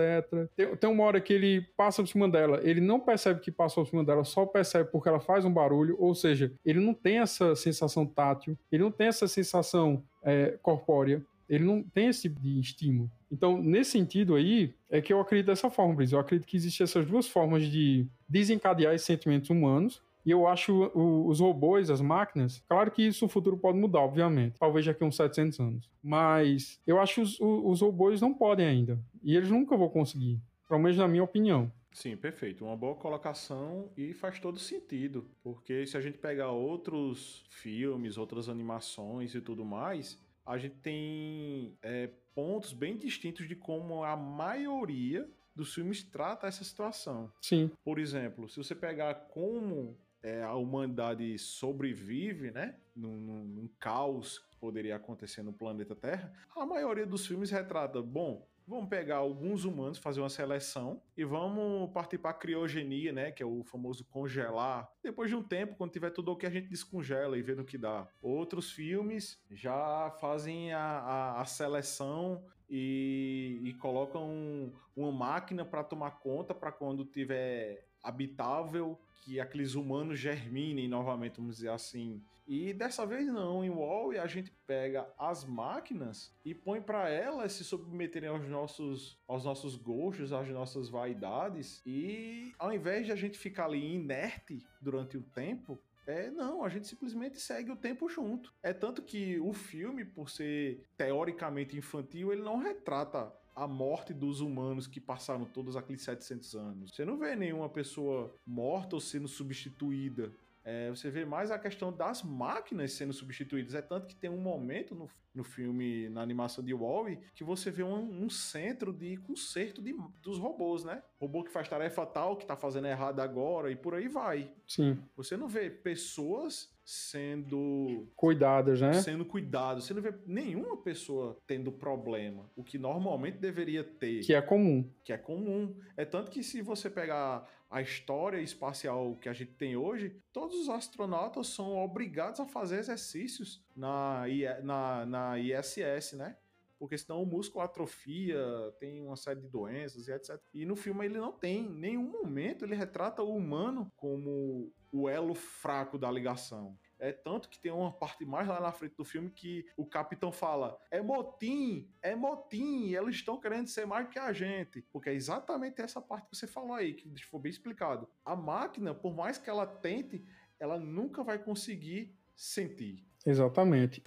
[0.56, 3.84] Tem, tem uma hora que ele passa por cima dela, ele não percebe que passou
[3.84, 7.18] por cima dela, só percebe porque ela faz um barulho, ou seja, ele não tem
[7.18, 12.40] essa sensação tátil, ele não tem essa sensação é, corpórea ele não tem esse tipo
[12.40, 13.10] de estímulo.
[13.32, 16.14] Então, nesse sentido aí, é que eu acredito dessa forma, Brice.
[16.14, 20.02] Eu acredito que existem essas duas formas de desencadear esses sentimentos humanos.
[20.26, 24.60] E eu acho os robôs, as máquinas, claro que isso no futuro pode mudar, obviamente.
[24.60, 25.90] Talvez daqui a uns 700 anos.
[26.04, 29.00] Mas eu acho que os, os robôs não podem ainda.
[29.24, 30.40] E eles nunca vão conseguir.
[30.68, 31.72] Pelo menos na minha opinião.
[31.92, 32.64] Sim, perfeito.
[32.64, 35.26] Uma boa colocação e faz todo sentido.
[35.42, 40.20] Porque se a gente pegar outros filmes, outras animações e tudo mais,
[40.50, 46.64] a gente tem é, pontos bem distintos de como a maioria dos filmes trata essa
[46.64, 47.32] situação.
[47.40, 47.70] Sim.
[47.84, 54.44] Por exemplo, se você pegar como é, a humanidade sobrevive, né, num, num, num caos
[54.60, 59.98] poderia acontecer no planeta Terra, a maioria dos filmes retrata, bom, vamos pegar alguns humanos,
[59.98, 64.88] fazer uma seleção e vamos partir para a criogenia, né, que é o famoso congelar.
[65.02, 67.66] Depois de um tempo, quando tiver tudo o que a gente descongela e vê no
[67.66, 68.08] que dá.
[68.22, 76.20] Outros filmes já fazem a, a, a seleção e, e colocam uma máquina para tomar
[76.20, 82.22] conta para quando tiver habitável que aqueles humanos germinem novamente, vamos dizer assim.
[82.48, 87.54] E dessa vez não, em WoW a gente pega as máquinas e põe para elas
[87.54, 93.16] se submeterem aos nossos, aos nossos gostos, às nossas vaidades, e ao invés de a
[93.16, 98.10] gente ficar ali inerte durante o tempo, é, não, a gente simplesmente segue o tempo
[98.10, 98.52] junto.
[98.64, 103.32] É tanto que o filme, por ser teoricamente infantil, ele não retrata
[103.64, 106.92] a morte dos humanos que passaram todos aqueles 700 anos.
[106.94, 110.32] Você não vê nenhuma pessoa morta ou sendo substituída
[110.64, 113.74] é, você vê mais a questão das máquinas sendo substituídas.
[113.74, 117.72] É tanto que tem um momento no, no filme, na animação de Wall-E, que você
[117.72, 121.02] vê um, um, centro de conserto de, dos robôs, né?
[121.20, 124.54] Robô que faz tarefa tal, que tá fazendo errado agora, e por aí vai.
[124.68, 125.02] Sim.
[125.16, 128.94] Você não vê pessoas sendo cuidadas, né?
[128.94, 129.86] Sendo cuidados.
[129.86, 134.22] Você não vê nenhuma pessoa tendo problema, o que normalmente deveria ter.
[134.22, 134.90] Que é comum.
[135.04, 135.76] Que é comum.
[135.96, 140.56] É tanto que se você pegar a história espacial que a gente tem hoje, todos
[140.56, 144.24] os astronautas são obrigados a fazer exercícios na,
[144.64, 146.36] na, na ISS, né?
[146.80, 148.40] porque senão o músculo atrofia,
[148.80, 150.40] tem uma série de doenças e etc.
[150.54, 155.10] E no filme ele não tem, em nenhum momento ele retrata o humano como o
[155.10, 156.78] elo fraco da ligação.
[156.98, 160.32] É tanto que tem uma parte mais lá na frente do filme que o capitão
[160.32, 164.82] fala: é motim, é motim, eles estão querendo ser mais que a gente.
[164.92, 168.10] Porque é exatamente essa parte que você falou aí, que foi bem explicado.
[168.26, 170.26] A máquina, por mais que ela tente,
[170.60, 173.08] ela nunca vai conseguir sentir.
[173.26, 174.04] Exatamente.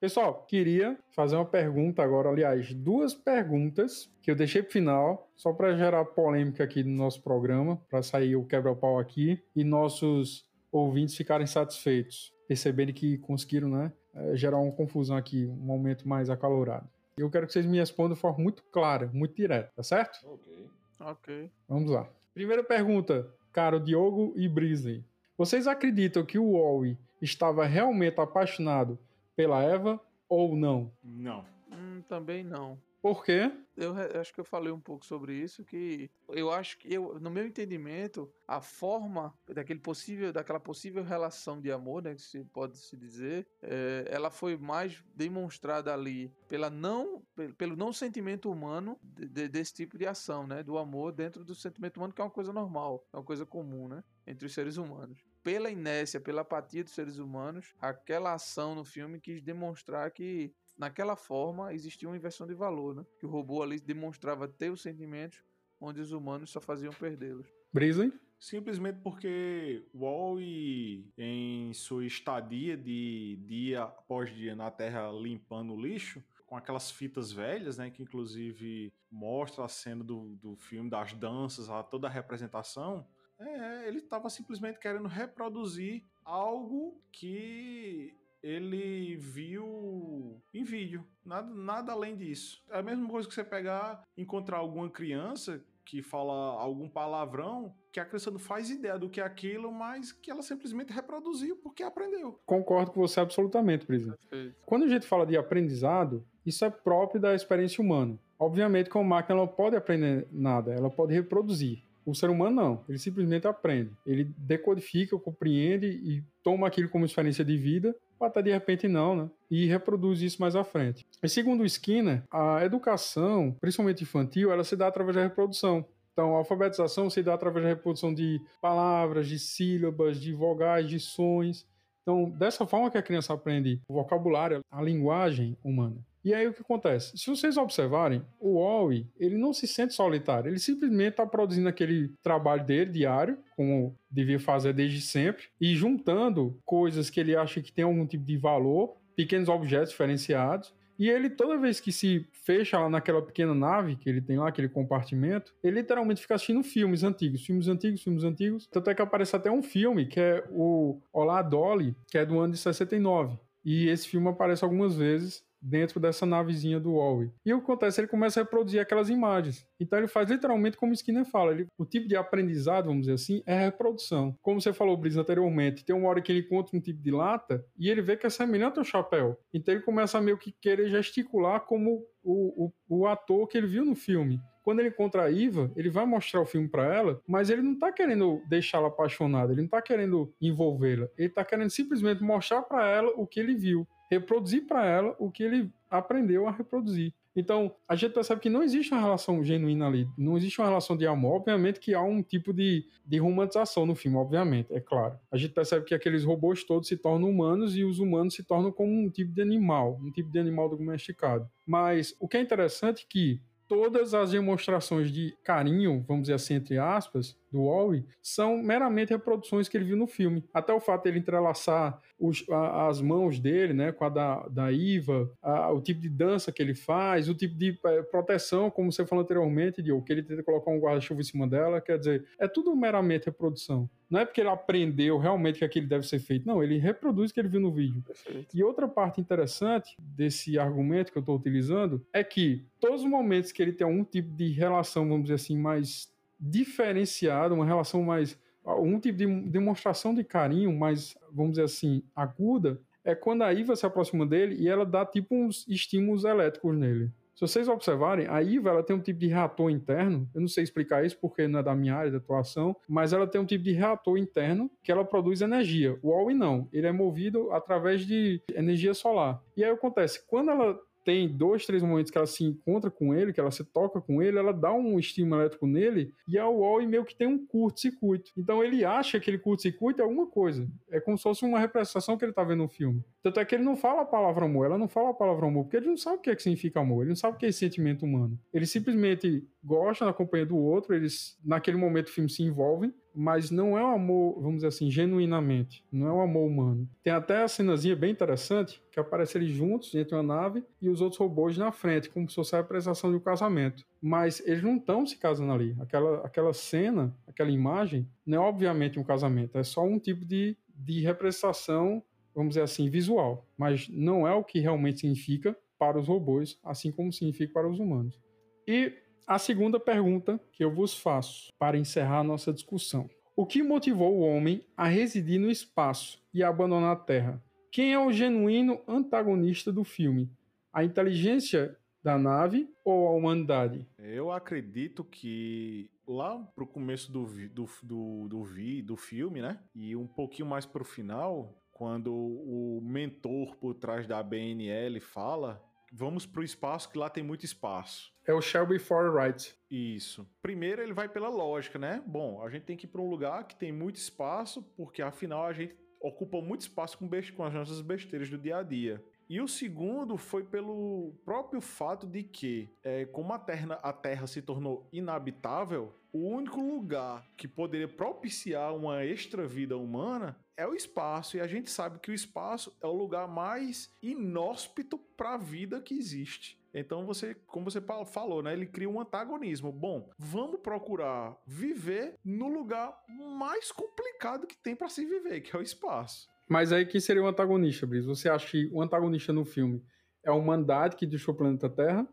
[0.00, 5.52] Pessoal, queria fazer uma pergunta agora, aliás, duas perguntas que eu deixei para final, só
[5.52, 11.14] para gerar polêmica aqui no nosso programa, para sair o quebra-pau aqui e nossos ouvintes
[11.14, 16.88] ficarem satisfeitos, perceberem que conseguiram, né, eh, gerar uma confusão aqui, um momento mais acalorado.
[17.18, 20.18] Eu quero que vocês me respondam de forma muito clara, muito direta, tá certo?
[20.24, 20.70] Ok.
[21.00, 21.50] Ok.
[21.68, 22.08] Vamos lá.
[22.32, 25.04] Primeira pergunta, caro Diogo e Brisley.
[25.36, 28.98] Vocês acreditam que o Wally estava realmente apaixonado
[29.40, 30.92] pela Eva ou não?
[31.02, 31.46] Não.
[31.72, 32.78] Hum, também não.
[33.00, 33.50] Por quê?
[33.74, 37.30] Eu acho que eu falei um pouco sobre isso, que eu acho que eu, no
[37.30, 42.76] meu entendimento, a forma daquele possível, daquela possível relação de amor, né, que se pode
[42.76, 47.22] se dizer, é, ela foi mais demonstrada ali pela não,
[47.56, 51.54] pelo não sentimento humano de, de, desse tipo de ação, né, do amor dentro do
[51.54, 54.76] sentimento humano, que é uma coisa normal, é uma coisa comum, né, entre os seres
[54.76, 60.52] humanos pela inércia, pela apatia dos seres humanos, aquela ação no filme quis demonstrar que
[60.76, 63.04] naquela forma existia uma inversão de valor, né?
[63.18, 65.42] Que o robô ali demonstrava ter os sentimentos
[65.80, 67.46] onde os humanos só faziam perdê-los.
[67.72, 68.12] Brisley?
[68.38, 76.22] Simplesmente porque Wall-E, em sua estadia de dia após dia na Terra limpando o lixo,
[76.46, 81.68] com aquelas fitas velhas, né, que inclusive mostra a cena do, do filme, das danças,
[81.68, 83.06] a toda a representação,
[83.40, 91.04] é, ele estava simplesmente querendo reproduzir algo que ele viu em vídeo.
[91.24, 92.62] Nada, nada além disso.
[92.70, 97.98] É a mesma coisa que você pegar, encontrar alguma criança que fala algum palavrão, que
[97.98, 101.82] a criança não faz ideia do que é aquilo, mas que ela simplesmente reproduziu porque
[101.82, 102.40] aprendeu.
[102.46, 104.18] Concordo com você absolutamente, presidente.
[104.64, 108.16] Quando a gente fala de aprendizado, isso é próprio da experiência humana.
[108.38, 111.82] Obviamente, com a máquina ela não pode aprender nada, ela pode reproduzir.
[112.10, 113.92] O ser humano não, ele simplesmente aprende.
[114.04, 119.14] Ele decodifica, compreende e toma aquilo como experiência de vida, ou até de repente não,
[119.14, 119.30] né?
[119.50, 121.06] E reproduz isso mais à frente.
[121.22, 125.86] E segundo Skinner, a educação, principalmente infantil, ela se dá através da reprodução.
[126.12, 130.98] Então, a alfabetização se dá através da reprodução de palavras, de sílabas, de vogais, de
[130.98, 131.66] sons.
[132.02, 135.96] Então, dessa forma que a criança aprende o vocabulário, a linguagem humana.
[136.24, 137.16] E aí o que acontece?
[137.16, 142.12] Se vocês observarem, o Wally, ele não se sente solitário, ele simplesmente está produzindo aquele
[142.22, 147.72] trabalho dele diário, como devia fazer desde sempre, e juntando coisas que ele acha que
[147.72, 152.78] tem algum tipo de valor, pequenos objetos diferenciados, e ele, toda vez que se fecha
[152.78, 157.02] lá naquela pequena nave que ele tem lá, aquele compartimento, ele literalmente fica assistindo filmes
[157.02, 158.66] antigos, filmes antigos, filmes antigos.
[158.66, 162.38] Tanto é que aparece até um filme que é o Olá Dolly, que é do
[162.38, 163.38] ano de 69.
[163.64, 167.24] E esse filme aparece algumas vezes dentro dessa navezinha do Wall.
[167.44, 168.00] E o que acontece?
[168.00, 169.66] Ele começa a reproduzir aquelas imagens.
[169.78, 171.52] Então ele faz literalmente como Skinner fala.
[171.52, 174.36] Ele, o tipo de aprendizado, vamos dizer assim, é reprodução.
[174.42, 177.64] Como você falou, Brisa, anteriormente, tem uma hora que ele encontra um tipo de lata
[177.78, 179.38] e ele vê que é semelhante ao chapéu.
[179.52, 183.66] Então ele começa a meio que querer gesticular como o, o, o ator que ele
[183.66, 187.20] viu no filme quando ele encontra a Iva, ele vai mostrar o filme para ela,
[187.26, 191.70] mas ele não tá querendo deixá-la apaixonada, ele não tá querendo envolvê-la, ele tá querendo
[191.70, 196.48] simplesmente mostrar para ela o que ele viu reproduzir para ela o que ele aprendeu
[196.48, 197.14] a reproduzir.
[197.34, 200.96] Então, a gente percebe que não existe uma relação genuína ali, não existe uma relação
[200.96, 201.36] de amor.
[201.36, 205.16] Obviamente que há um tipo de, de romantização no filme, obviamente, é claro.
[205.30, 208.72] A gente percebe que aqueles robôs todos se tornam humanos e os humanos se tornam
[208.72, 211.48] como um tipo de animal, um tipo de animal domesticado.
[211.64, 216.54] Mas o que é interessante é que todas as demonstrações de carinho, vamos dizer assim,
[216.54, 220.44] entre aspas, do Wally, são meramente reproduções que ele viu no filme.
[220.52, 224.46] Até o fato de ele entrelaçar os, a, as mãos dele, né, com a da,
[224.48, 228.70] da Iva, a, o tipo de dança que ele faz, o tipo de é, proteção,
[228.70, 231.98] como você falou anteriormente, de que ele tenta colocar um guarda-chuva em cima dela, quer
[231.98, 233.88] dizer, é tudo meramente reprodução.
[234.08, 237.34] Não é porque ele aprendeu realmente que aquilo deve ser feito, não, ele reproduz o
[237.34, 238.02] que ele viu no vídeo.
[238.02, 238.48] Perfeito.
[238.56, 243.52] E outra parte interessante desse argumento que eu estou utilizando é que todos os momentos
[243.52, 246.08] que ele tem algum tipo de relação, vamos dizer assim, mais
[246.40, 252.80] diferenciada, uma relação mais um tipo de demonstração de carinho mais, vamos dizer assim, aguda,
[253.04, 257.10] é quando a Iva se aproxima dele e ela dá tipo uns estímulos elétricos nele.
[257.34, 260.28] Se vocês observarem, a Iva ela tem um tipo de reator interno.
[260.34, 263.26] Eu não sei explicar isso porque não é da minha área de atuação, mas ela
[263.26, 265.98] tem um tipo de reator interno que ela produz energia.
[266.02, 269.42] O Huawei não, ele é movido através de energia solar.
[269.56, 273.32] E aí acontece, quando ela tem dois, três momentos que ela se encontra com ele,
[273.32, 276.86] que ela se toca com ele, ela dá um estímulo elétrico nele e a Wall
[276.86, 278.30] meio que tem um curto-circuito.
[278.36, 280.68] Então ele acha que aquele curto-circuito é alguma coisa.
[280.90, 283.04] É como se fosse uma representação que ele tá vendo no filme.
[283.22, 285.64] Tanto é que ele não fala a palavra amor, ela não fala a palavra amor,
[285.64, 287.46] porque ele não sabe o que, é que significa amor, ele não sabe o que
[287.46, 288.38] é sentimento humano.
[288.52, 292.92] Ele simplesmente gosta da companhia do outro, eles naquele momento do filme se envolvem,
[293.22, 295.84] mas não é um amor, vamos dizer assim, genuinamente.
[295.92, 296.88] Não é um amor humano.
[297.02, 300.88] Tem até a cenazinha bem interessante que aparece eles juntos dentro de uma nave e
[300.88, 303.84] os outros robôs na frente, como se fosse a apresentação de um casamento.
[304.00, 305.76] Mas eles não estão se casando ali.
[305.78, 310.56] Aquela, aquela cena, aquela imagem, não é obviamente um casamento, é só um tipo de,
[310.74, 312.02] de representação,
[312.34, 313.46] vamos dizer assim, visual.
[313.54, 317.78] Mas não é o que realmente significa para os robôs, assim como significa para os
[317.78, 318.18] humanos.
[318.66, 318.94] E
[319.30, 323.08] a segunda pergunta que eu vos faço para encerrar nossa discussão.
[323.36, 327.40] O que motivou o homem a residir no espaço e abandonar a Terra?
[327.70, 330.28] Quem é o genuíno antagonista do filme?
[330.72, 333.86] A inteligência da nave ou a humanidade?
[334.00, 339.60] Eu acredito que lá pro começo do, do, do, do, vi, do filme, né?
[339.76, 346.24] E um pouquinho mais pro final, quando o mentor por trás da BNL fala vamos
[346.26, 348.12] para o espaço, que lá tem muito espaço.
[348.30, 349.56] É o Shelby Forwright.
[349.68, 350.24] Isso.
[350.40, 352.00] Primeiro ele vai pela lógica, né?
[352.06, 355.46] Bom, a gente tem que ir para um lugar que tem muito espaço, porque afinal
[355.46, 359.04] a gente ocupa muito espaço com, com as nossas besteiras do dia a dia.
[359.28, 364.28] E o segundo foi pelo próprio fato de que, é, como a terra, a terra
[364.28, 370.74] se tornou inabitável, o único lugar que poderia propiciar uma extra vida humana é o
[370.74, 371.36] espaço.
[371.36, 375.80] E a gente sabe que o espaço é o lugar mais inóspito para a vida
[375.80, 376.59] que existe.
[376.72, 379.72] Então você, como você falou, né, ele cria um antagonismo.
[379.72, 385.58] Bom, vamos procurar viver no lugar mais complicado que tem para se viver, que é
[385.58, 386.28] o espaço.
[386.48, 388.06] Mas aí quem seria o antagonista, Brice?
[388.06, 389.84] Você acha que o antagonista no filme
[390.24, 392.06] é a humanidade que deixou o planeta Terra?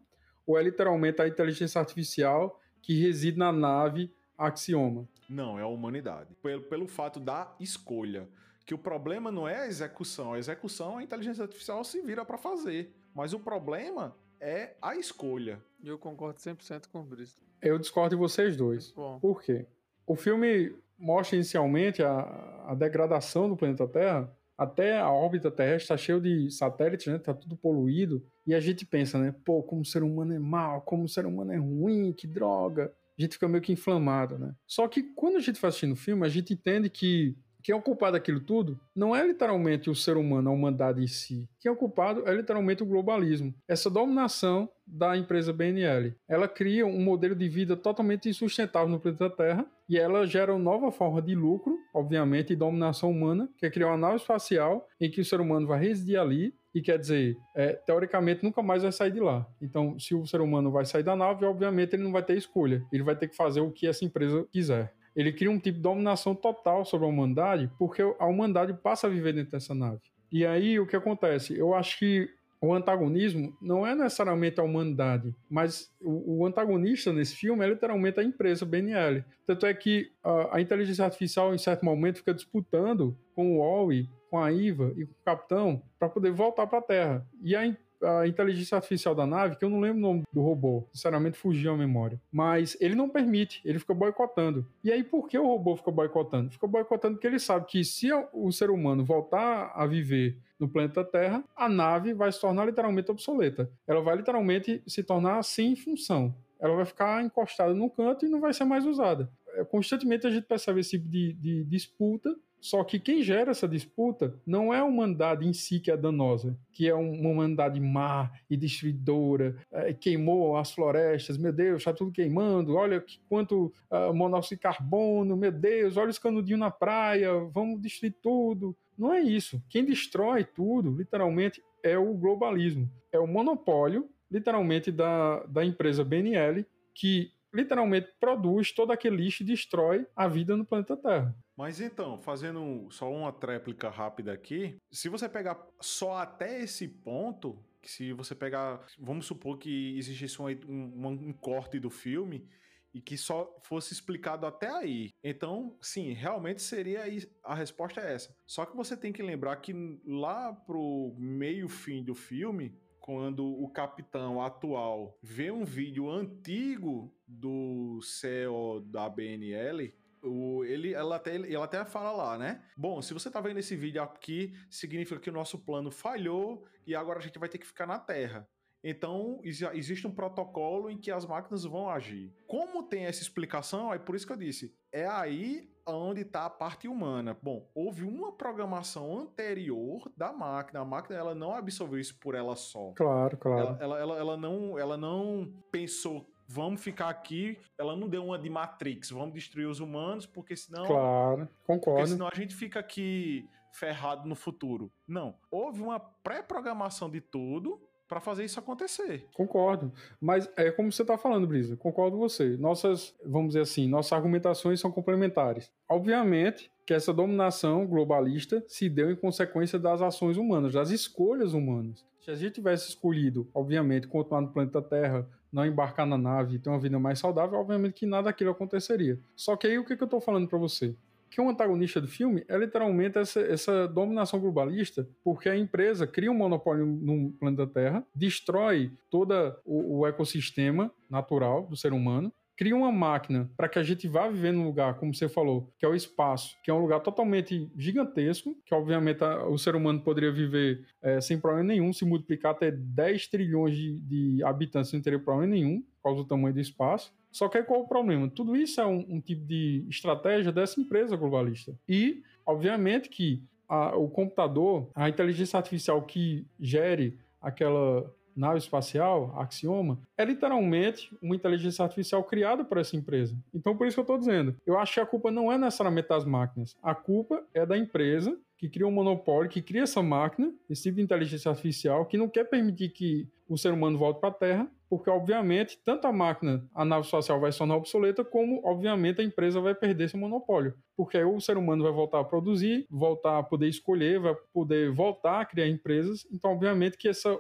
[0.46, 5.08] Ou é literalmente a inteligência artificial que reside na nave Axioma?
[5.30, 6.34] Não, é a humanidade.
[6.42, 8.30] Pelo, pelo fato da escolha.
[8.66, 10.34] Que o problema não é a execução.
[10.34, 12.94] A execução a inteligência artificial se vira para fazer.
[13.14, 15.60] Mas o problema é a escolha.
[15.84, 17.38] Eu concordo 100% com o Brice.
[17.62, 18.92] Eu discordo de vocês dois.
[18.92, 19.20] Bom.
[19.20, 19.66] Por quê?
[20.06, 25.98] O filme mostra inicialmente a, a degradação do planeta Terra, até a órbita terrestre está
[25.98, 27.20] cheio de satélites, né?
[27.20, 28.26] Tá tudo poluído.
[28.46, 29.34] E a gente pensa, né?
[29.46, 32.92] Pô, como o ser humano é mal, como o ser humano é ruim, que droga.
[33.18, 34.56] A gente fica meio que inflamado, né?
[34.66, 37.76] Só que quando a gente vai assistindo o filme, a gente entende que quem é
[37.78, 41.50] o culpado daquilo tudo não é literalmente o ser humano, a humanidade em si.
[41.60, 43.54] Quem é o culpado é literalmente o globalismo.
[43.68, 46.16] Essa dominação da empresa BNL.
[46.30, 50.64] Ela cria um modelo de vida totalmente insustentável no planeta Terra e ela gera uma
[50.64, 55.12] nova forma de lucro, obviamente, e dominação humana, que é criar uma nave espacial em
[55.12, 58.94] que o ser humano vai residir ali e quer dizer, é, teoricamente nunca mais vai
[58.94, 59.46] sair de lá.
[59.62, 62.82] Então, se o ser humano vai sair da nave, obviamente ele não vai ter escolha.
[62.94, 65.82] Ele vai ter que fazer o que essa empresa quiser ele cria um tipo de
[65.82, 70.00] dominação total sobre a humanidade, porque a humanidade passa a viver dentro dessa nave.
[70.32, 71.58] E aí o que acontece?
[71.58, 72.30] Eu acho que
[72.62, 78.20] o antagonismo não é necessariamente a humanidade, mas o, o, antagonista nesse filme é literalmente
[78.20, 79.24] a empresa BNL.
[79.46, 84.08] Tanto é que a, a inteligência artificial, em certo momento, fica disputando com o Wally,
[84.30, 87.28] com a Iva e com o capitão para poder voltar para a Terra.
[87.42, 90.88] E a, a inteligência artificial da nave, que eu não lembro o nome do robô,
[90.94, 92.20] sinceramente fugiu a memória.
[92.32, 94.66] Mas ele não permite, ele fica boicotando.
[94.84, 96.52] E aí, por que o robô fica boicotando?
[96.52, 101.04] Fica boicotando porque ele sabe que se o ser humano voltar a viver no planeta
[101.04, 103.70] Terra, a nave vai se tornar literalmente obsoleta.
[103.88, 106.36] Ela vai literalmente se tornar sem função.
[106.60, 109.30] Ela vai ficar encostada no canto e não vai ser mais usada.
[109.50, 113.68] É, constantemente a gente percebe esse tipo de, de disputa só que quem gera essa
[113.68, 118.32] disputa não é a humanidade em si que é danosa, que é uma humanidade má
[118.50, 124.14] e destruidora, é, queimou as florestas, meu Deus, está tudo queimando, olha que quanto uh,
[124.14, 128.76] monóxido de carbono, meu Deus, olha os canudinhos na praia, vamos destruir tudo.
[128.98, 129.62] Não é isso.
[129.70, 132.90] Quem destrói tudo, literalmente, é o globalismo.
[133.12, 139.46] É o monopólio, literalmente, da, da empresa BNL, que literalmente produz todo aquele lixo e
[139.46, 141.36] destrói a vida no planeta Terra.
[141.58, 147.58] Mas então, fazendo só uma tréplica rápida aqui, se você pegar só até esse ponto,
[147.82, 152.48] se você pegar, vamos supor que existisse um, um, um corte do filme
[152.94, 155.12] e que só fosse explicado até aí.
[155.24, 157.04] Então, sim, realmente seria
[157.44, 158.36] a resposta é essa.
[158.46, 159.74] Só que você tem que lembrar que
[160.06, 168.00] lá pro meio fim do filme, quando o capitão atual vê um vídeo antigo do
[168.02, 169.94] CEO da BNL,
[170.24, 172.62] o, ele, ela, até, ela até fala lá, né?
[172.76, 176.96] Bom, se você tá vendo esse vídeo aqui, significa que o nosso plano falhou e
[176.96, 178.48] agora a gente vai ter que ficar na Terra.
[178.84, 182.34] Então, existe um protocolo em que as máquinas vão agir.
[182.46, 186.50] Como tem essa explicação, é por isso que eu disse, é aí onde está a
[186.50, 187.38] parte humana.
[187.42, 192.56] Bom, houve uma programação anterior da máquina, a máquina ela não absorveu isso por ela
[192.56, 192.94] só.
[192.96, 193.62] Claro, claro.
[193.62, 197.58] Ela, ela, ela, ela não, ela não pensou vamos ficar aqui.
[197.78, 200.86] Ela não deu uma de Matrix, vamos destruir os humanos, porque senão.
[200.86, 202.00] Claro, concordo.
[202.00, 204.92] Porque senão a gente fica aqui ferrado no futuro.
[205.08, 205.36] Não.
[205.52, 209.28] Houve uma pré-programação de tudo para fazer isso acontecer.
[209.34, 209.92] Concordo.
[210.20, 211.76] Mas é como você está falando, Brisa.
[211.76, 212.56] Concordo com você.
[212.58, 215.70] Nossas, vamos dizer assim, nossas argumentações são complementares.
[215.90, 222.06] Obviamente que essa dominação globalista se deu em consequência das ações humanas, das escolhas humanas.
[222.22, 226.60] Se a gente tivesse escolhido, obviamente, continuar no planeta Terra, não embarcar na nave e
[226.60, 229.20] ter uma vida mais saudável, obviamente que nada daquilo aconteceria.
[229.36, 230.96] Só que aí o que, que eu estou falando para você?
[231.30, 236.32] que o antagonista do filme é literalmente essa, essa, dominação globalista, porque a empresa cria
[236.32, 239.34] um monopólio no planeta Terra, destrói todo
[239.66, 244.28] o, o ecossistema natural do ser humano, cria uma máquina para que a gente vá
[244.28, 247.72] viver num lugar, como você falou, que é o espaço, que é um lugar totalmente
[247.78, 252.54] gigantesco, que obviamente a, o ser humano poderia viver é, sem problema nenhum, se multiplicar
[252.54, 256.60] até 10 trilhões de, de habitantes não teria problema nenhum, por causa do tamanho do
[256.60, 257.14] espaço.
[257.32, 258.28] Só que qual é o problema?
[258.28, 261.78] Tudo isso é um, um tipo de estratégia dessa empresa globalista.
[261.88, 270.00] E, obviamente, que a, o computador, a inteligência artificial que gere aquela nave espacial, Axioma,
[270.18, 273.36] é literalmente uma inteligência artificial criada por essa empresa.
[273.54, 276.08] Então, por isso que eu estou dizendo, eu acho que a culpa não é necessariamente
[276.08, 280.52] das máquinas, a culpa é da empresa que cria um monopólio, que cria essa máquina,
[280.70, 284.30] esse tipo de inteligência artificial, que não quer permitir que o ser humano volte para
[284.30, 288.62] a Terra, porque, obviamente, tanto a máquina, a nave espacial vai se tornar obsoleta, como,
[288.66, 290.74] obviamente, a empresa vai perder esse monopólio.
[290.96, 294.92] Porque aí o ser humano vai voltar a produzir, voltar a poder escolher, vai poder
[294.92, 296.26] voltar a criar empresas.
[296.32, 297.38] Então, obviamente, que essa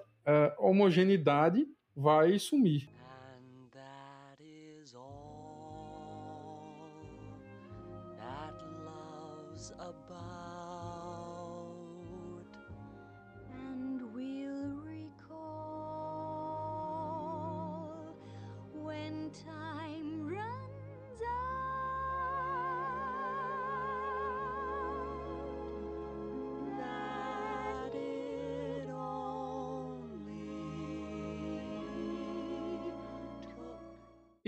[0.58, 1.66] homogeneidade
[1.96, 2.88] vai sumir.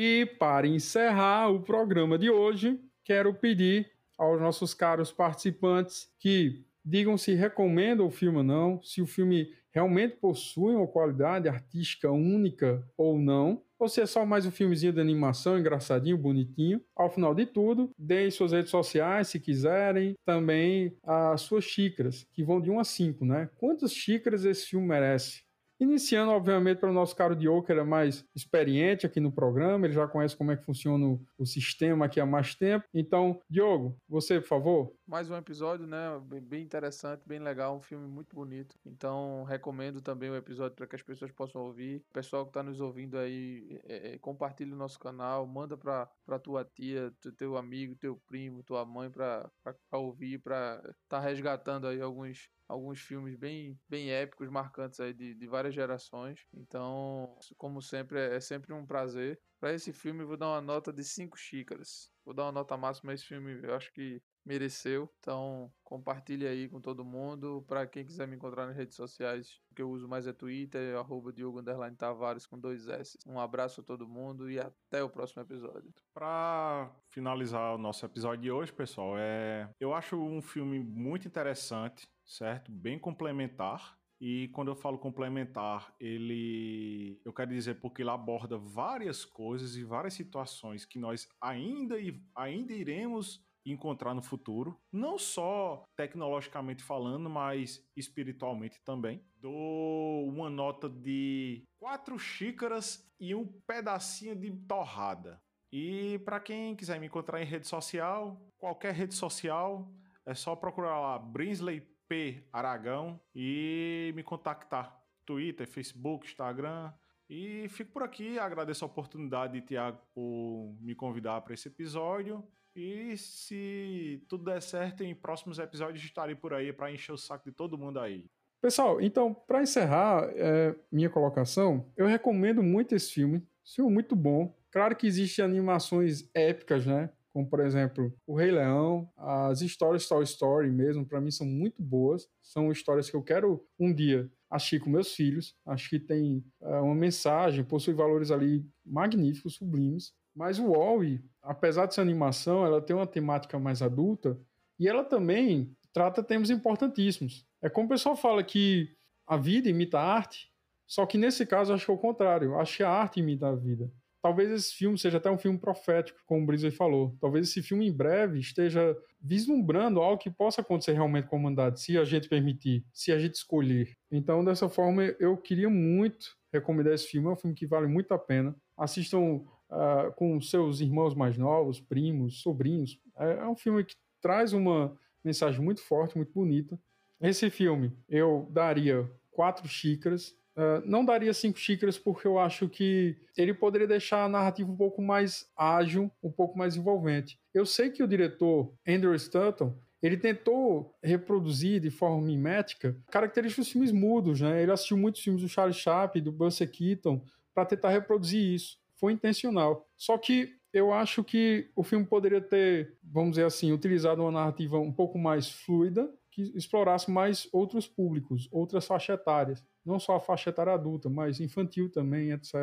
[0.01, 7.17] E para encerrar o programa de hoje, quero pedir aos nossos caros participantes que digam
[7.17, 12.81] se recomendam o filme ou não, se o filme realmente possui uma qualidade artística única
[12.95, 16.81] ou não, ou se é só mais um filmezinho de animação engraçadinho, bonitinho.
[16.95, 22.41] Ao final de tudo, deem suas redes sociais se quiserem, também as suas xícaras, que
[22.41, 23.49] vão de 1 a 5, né?
[23.57, 25.48] Quantas xícaras esse filme merece?
[25.79, 29.93] Iniciando, obviamente, para o nosso caro Diogo, que era mais experiente aqui no programa, ele
[29.93, 32.85] já conhece como é que funciona o sistema aqui há mais tempo.
[32.93, 34.93] Então, Diogo, você, por favor.
[35.07, 36.21] Mais um episódio, né?
[36.43, 38.75] Bem interessante, bem legal, um filme muito bonito.
[38.85, 42.03] Então, recomendo também o episódio para que as pessoas possam ouvir.
[42.09, 46.39] O pessoal que está nos ouvindo aí, é, é, compartilhe o nosso canal, manda para
[46.43, 49.49] tua tia, teu amigo, teu primo, tua mãe para
[49.93, 55.33] ouvir, para estar tá resgatando aí alguns alguns filmes bem, bem épicos, marcantes aí de,
[55.33, 56.45] de várias gerações.
[56.53, 59.41] Então, como sempre, é, é sempre um prazer.
[59.59, 62.11] Para esse filme, vou dar uma nota de 5 xícaras.
[62.23, 65.09] Vou dar uma nota máxima a esse filme, eu acho que mereceu.
[65.19, 67.63] Então, compartilhe aí com todo mundo.
[67.67, 70.97] Para quem quiser me encontrar nas redes sociais, o que eu uso mais é Twitter,
[70.97, 71.61] arroba Diogo
[71.97, 73.17] Tavares com dois S.
[73.25, 75.93] Um abraço a todo mundo e até o próximo episódio.
[76.13, 79.69] Para finalizar o nosso episódio de hoje, pessoal, é...
[79.79, 82.71] eu acho um filme muito interessante certo?
[82.71, 83.97] Bem complementar.
[84.21, 87.19] E quando eu falo complementar, ele.
[87.23, 91.95] Eu quero dizer porque ele aborda várias coisas e várias situações que nós ainda,
[92.35, 99.23] ainda iremos encontrar no futuro, não só tecnologicamente falando, mas espiritualmente também.
[99.35, 105.41] Dou uma nota de quatro xícaras e um pedacinho de torrada.
[105.71, 109.91] E para quem quiser me encontrar em rede social, qualquer rede social,
[110.25, 114.99] é só procurar lá Brinsley P Aragão e me contactar.
[115.25, 116.91] Twitter, Facebook, Instagram.
[117.29, 118.39] E fico por aqui.
[118.39, 122.43] Agradeço a oportunidade, Tiago, por me convidar para esse episódio.
[122.81, 127.49] E se tudo der certo, em próximos episódios estarei por aí para encher o saco
[127.49, 128.25] de todo mundo aí.
[128.61, 133.45] Pessoal, então, para encerrar é, minha colocação, eu recomendo muito esse filme.
[133.65, 134.57] Filme muito bom.
[134.71, 137.09] Claro que existem animações épicas, né?
[137.31, 141.81] como por exemplo O Rei Leão, as histórias Toy Story mesmo, para mim são muito
[141.81, 142.27] boas.
[142.41, 145.53] São histórias que eu quero um dia assistir com meus filhos.
[145.65, 150.13] Acho que tem é, uma mensagem, possui valores ali magníficos, sublimes.
[150.35, 154.39] Mas o Wall-E, apesar de ser animação, ela tem uma temática mais adulta
[154.79, 157.45] e ela também trata temas importantíssimos.
[157.61, 158.95] É como o pessoal fala que
[159.25, 160.51] a vida imita a arte,
[160.85, 162.59] só que nesse caso acho que é o contrário.
[162.59, 163.91] Acho que a arte imita a vida
[164.21, 167.15] talvez esse filme seja até um filme profético, como o Brisbane falou.
[167.19, 171.81] Talvez esse filme em breve esteja vislumbrando algo que possa acontecer realmente com a humanidade,
[171.81, 173.95] se a gente permitir, se a gente escolher.
[174.11, 177.27] Então, dessa forma, eu queria muito recomendar esse filme.
[177.27, 178.55] É um filme que vale muito a pena.
[178.77, 182.99] Assistam uh, com seus irmãos mais novos, primos, sobrinhos.
[183.17, 186.79] É, é um filme que traz uma mensagem muito forte, muito bonita.
[187.21, 193.15] Esse filme eu daria quatro xícaras Uh, não daria cinco xícaras porque eu acho que
[193.37, 197.39] ele poderia deixar a narrativa um pouco mais ágil, um pouco mais envolvente.
[197.53, 203.71] Eu sei que o diretor Andrew Stanton ele tentou reproduzir de forma mimética características dos
[203.71, 204.61] filmes mudos, né?
[204.61, 207.21] Ele assistiu muitos filmes do Charlie Chaplin, do Buster Keaton,
[207.53, 208.77] para tentar reproduzir isso.
[208.99, 209.87] Foi intencional.
[209.97, 214.79] Só que eu acho que o filme poderia ter, vamos dizer assim, utilizado uma narrativa
[214.79, 220.19] um pouco mais fluida, que explorasse mais outros públicos, outras faixas etárias não só a
[220.19, 222.53] faixa etária adulta, mas infantil também, etc.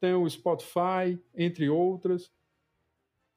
[0.00, 2.30] tem o Spotify, entre outras.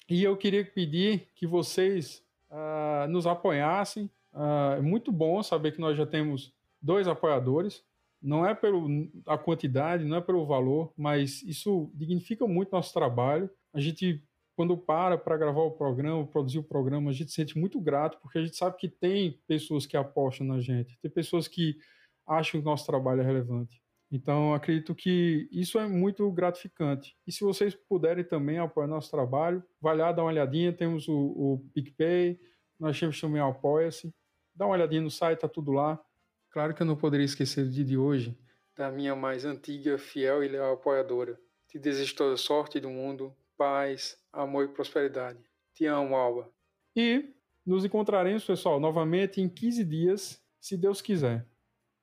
[0.09, 4.09] E eu queria pedir que vocês uh, nos apoiassem.
[4.33, 7.83] Uh, é muito bom saber que nós já temos dois apoiadores.
[8.21, 13.49] Não é pela quantidade, não é pelo valor, mas isso dignifica muito nosso trabalho.
[13.73, 14.23] A gente,
[14.57, 18.17] quando para para gravar o programa, produzir o programa, a gente se sente muito grato,
[18.19, 21.77] porque a gente sabe que tem pessoas que apostam na gente, tem pessoas que
[22.25, 23.79] acham que o nosso trabalho é relevante.
[24.11, 27.15] Então, acredito que isso é muito gratificante.
[27.27, 30.73] E se vocês puderem também apoiar nosso trabalho, vai lá, dá uma olhadinha.
[30.73, 32.39] Temos o, o PicPay,
[32.79, 34.13] nós temos também o Apoia-se.
[34.55, 36.01] Dá uma olhadinha no site, tá tudo lá.
[36.49, 38.35] Claro que eu não poderia esquecer do dia de hoje,
[38.75, 41.37] da minha mais antiga, fiel e leal apoiadora.
[41.67, 45.39] Te desejo toda sorte do mundo, paz, amor e prosperidade.
[45.73, 46.49] Te amo, Alba.
[46.95, 47.33] E
[47.65, 51.45] nos encontraremos, pessoal, novamente em 15 dias, se Deus quiser.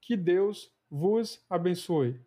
[0.00, 2.20] Que Deus vos abençoe.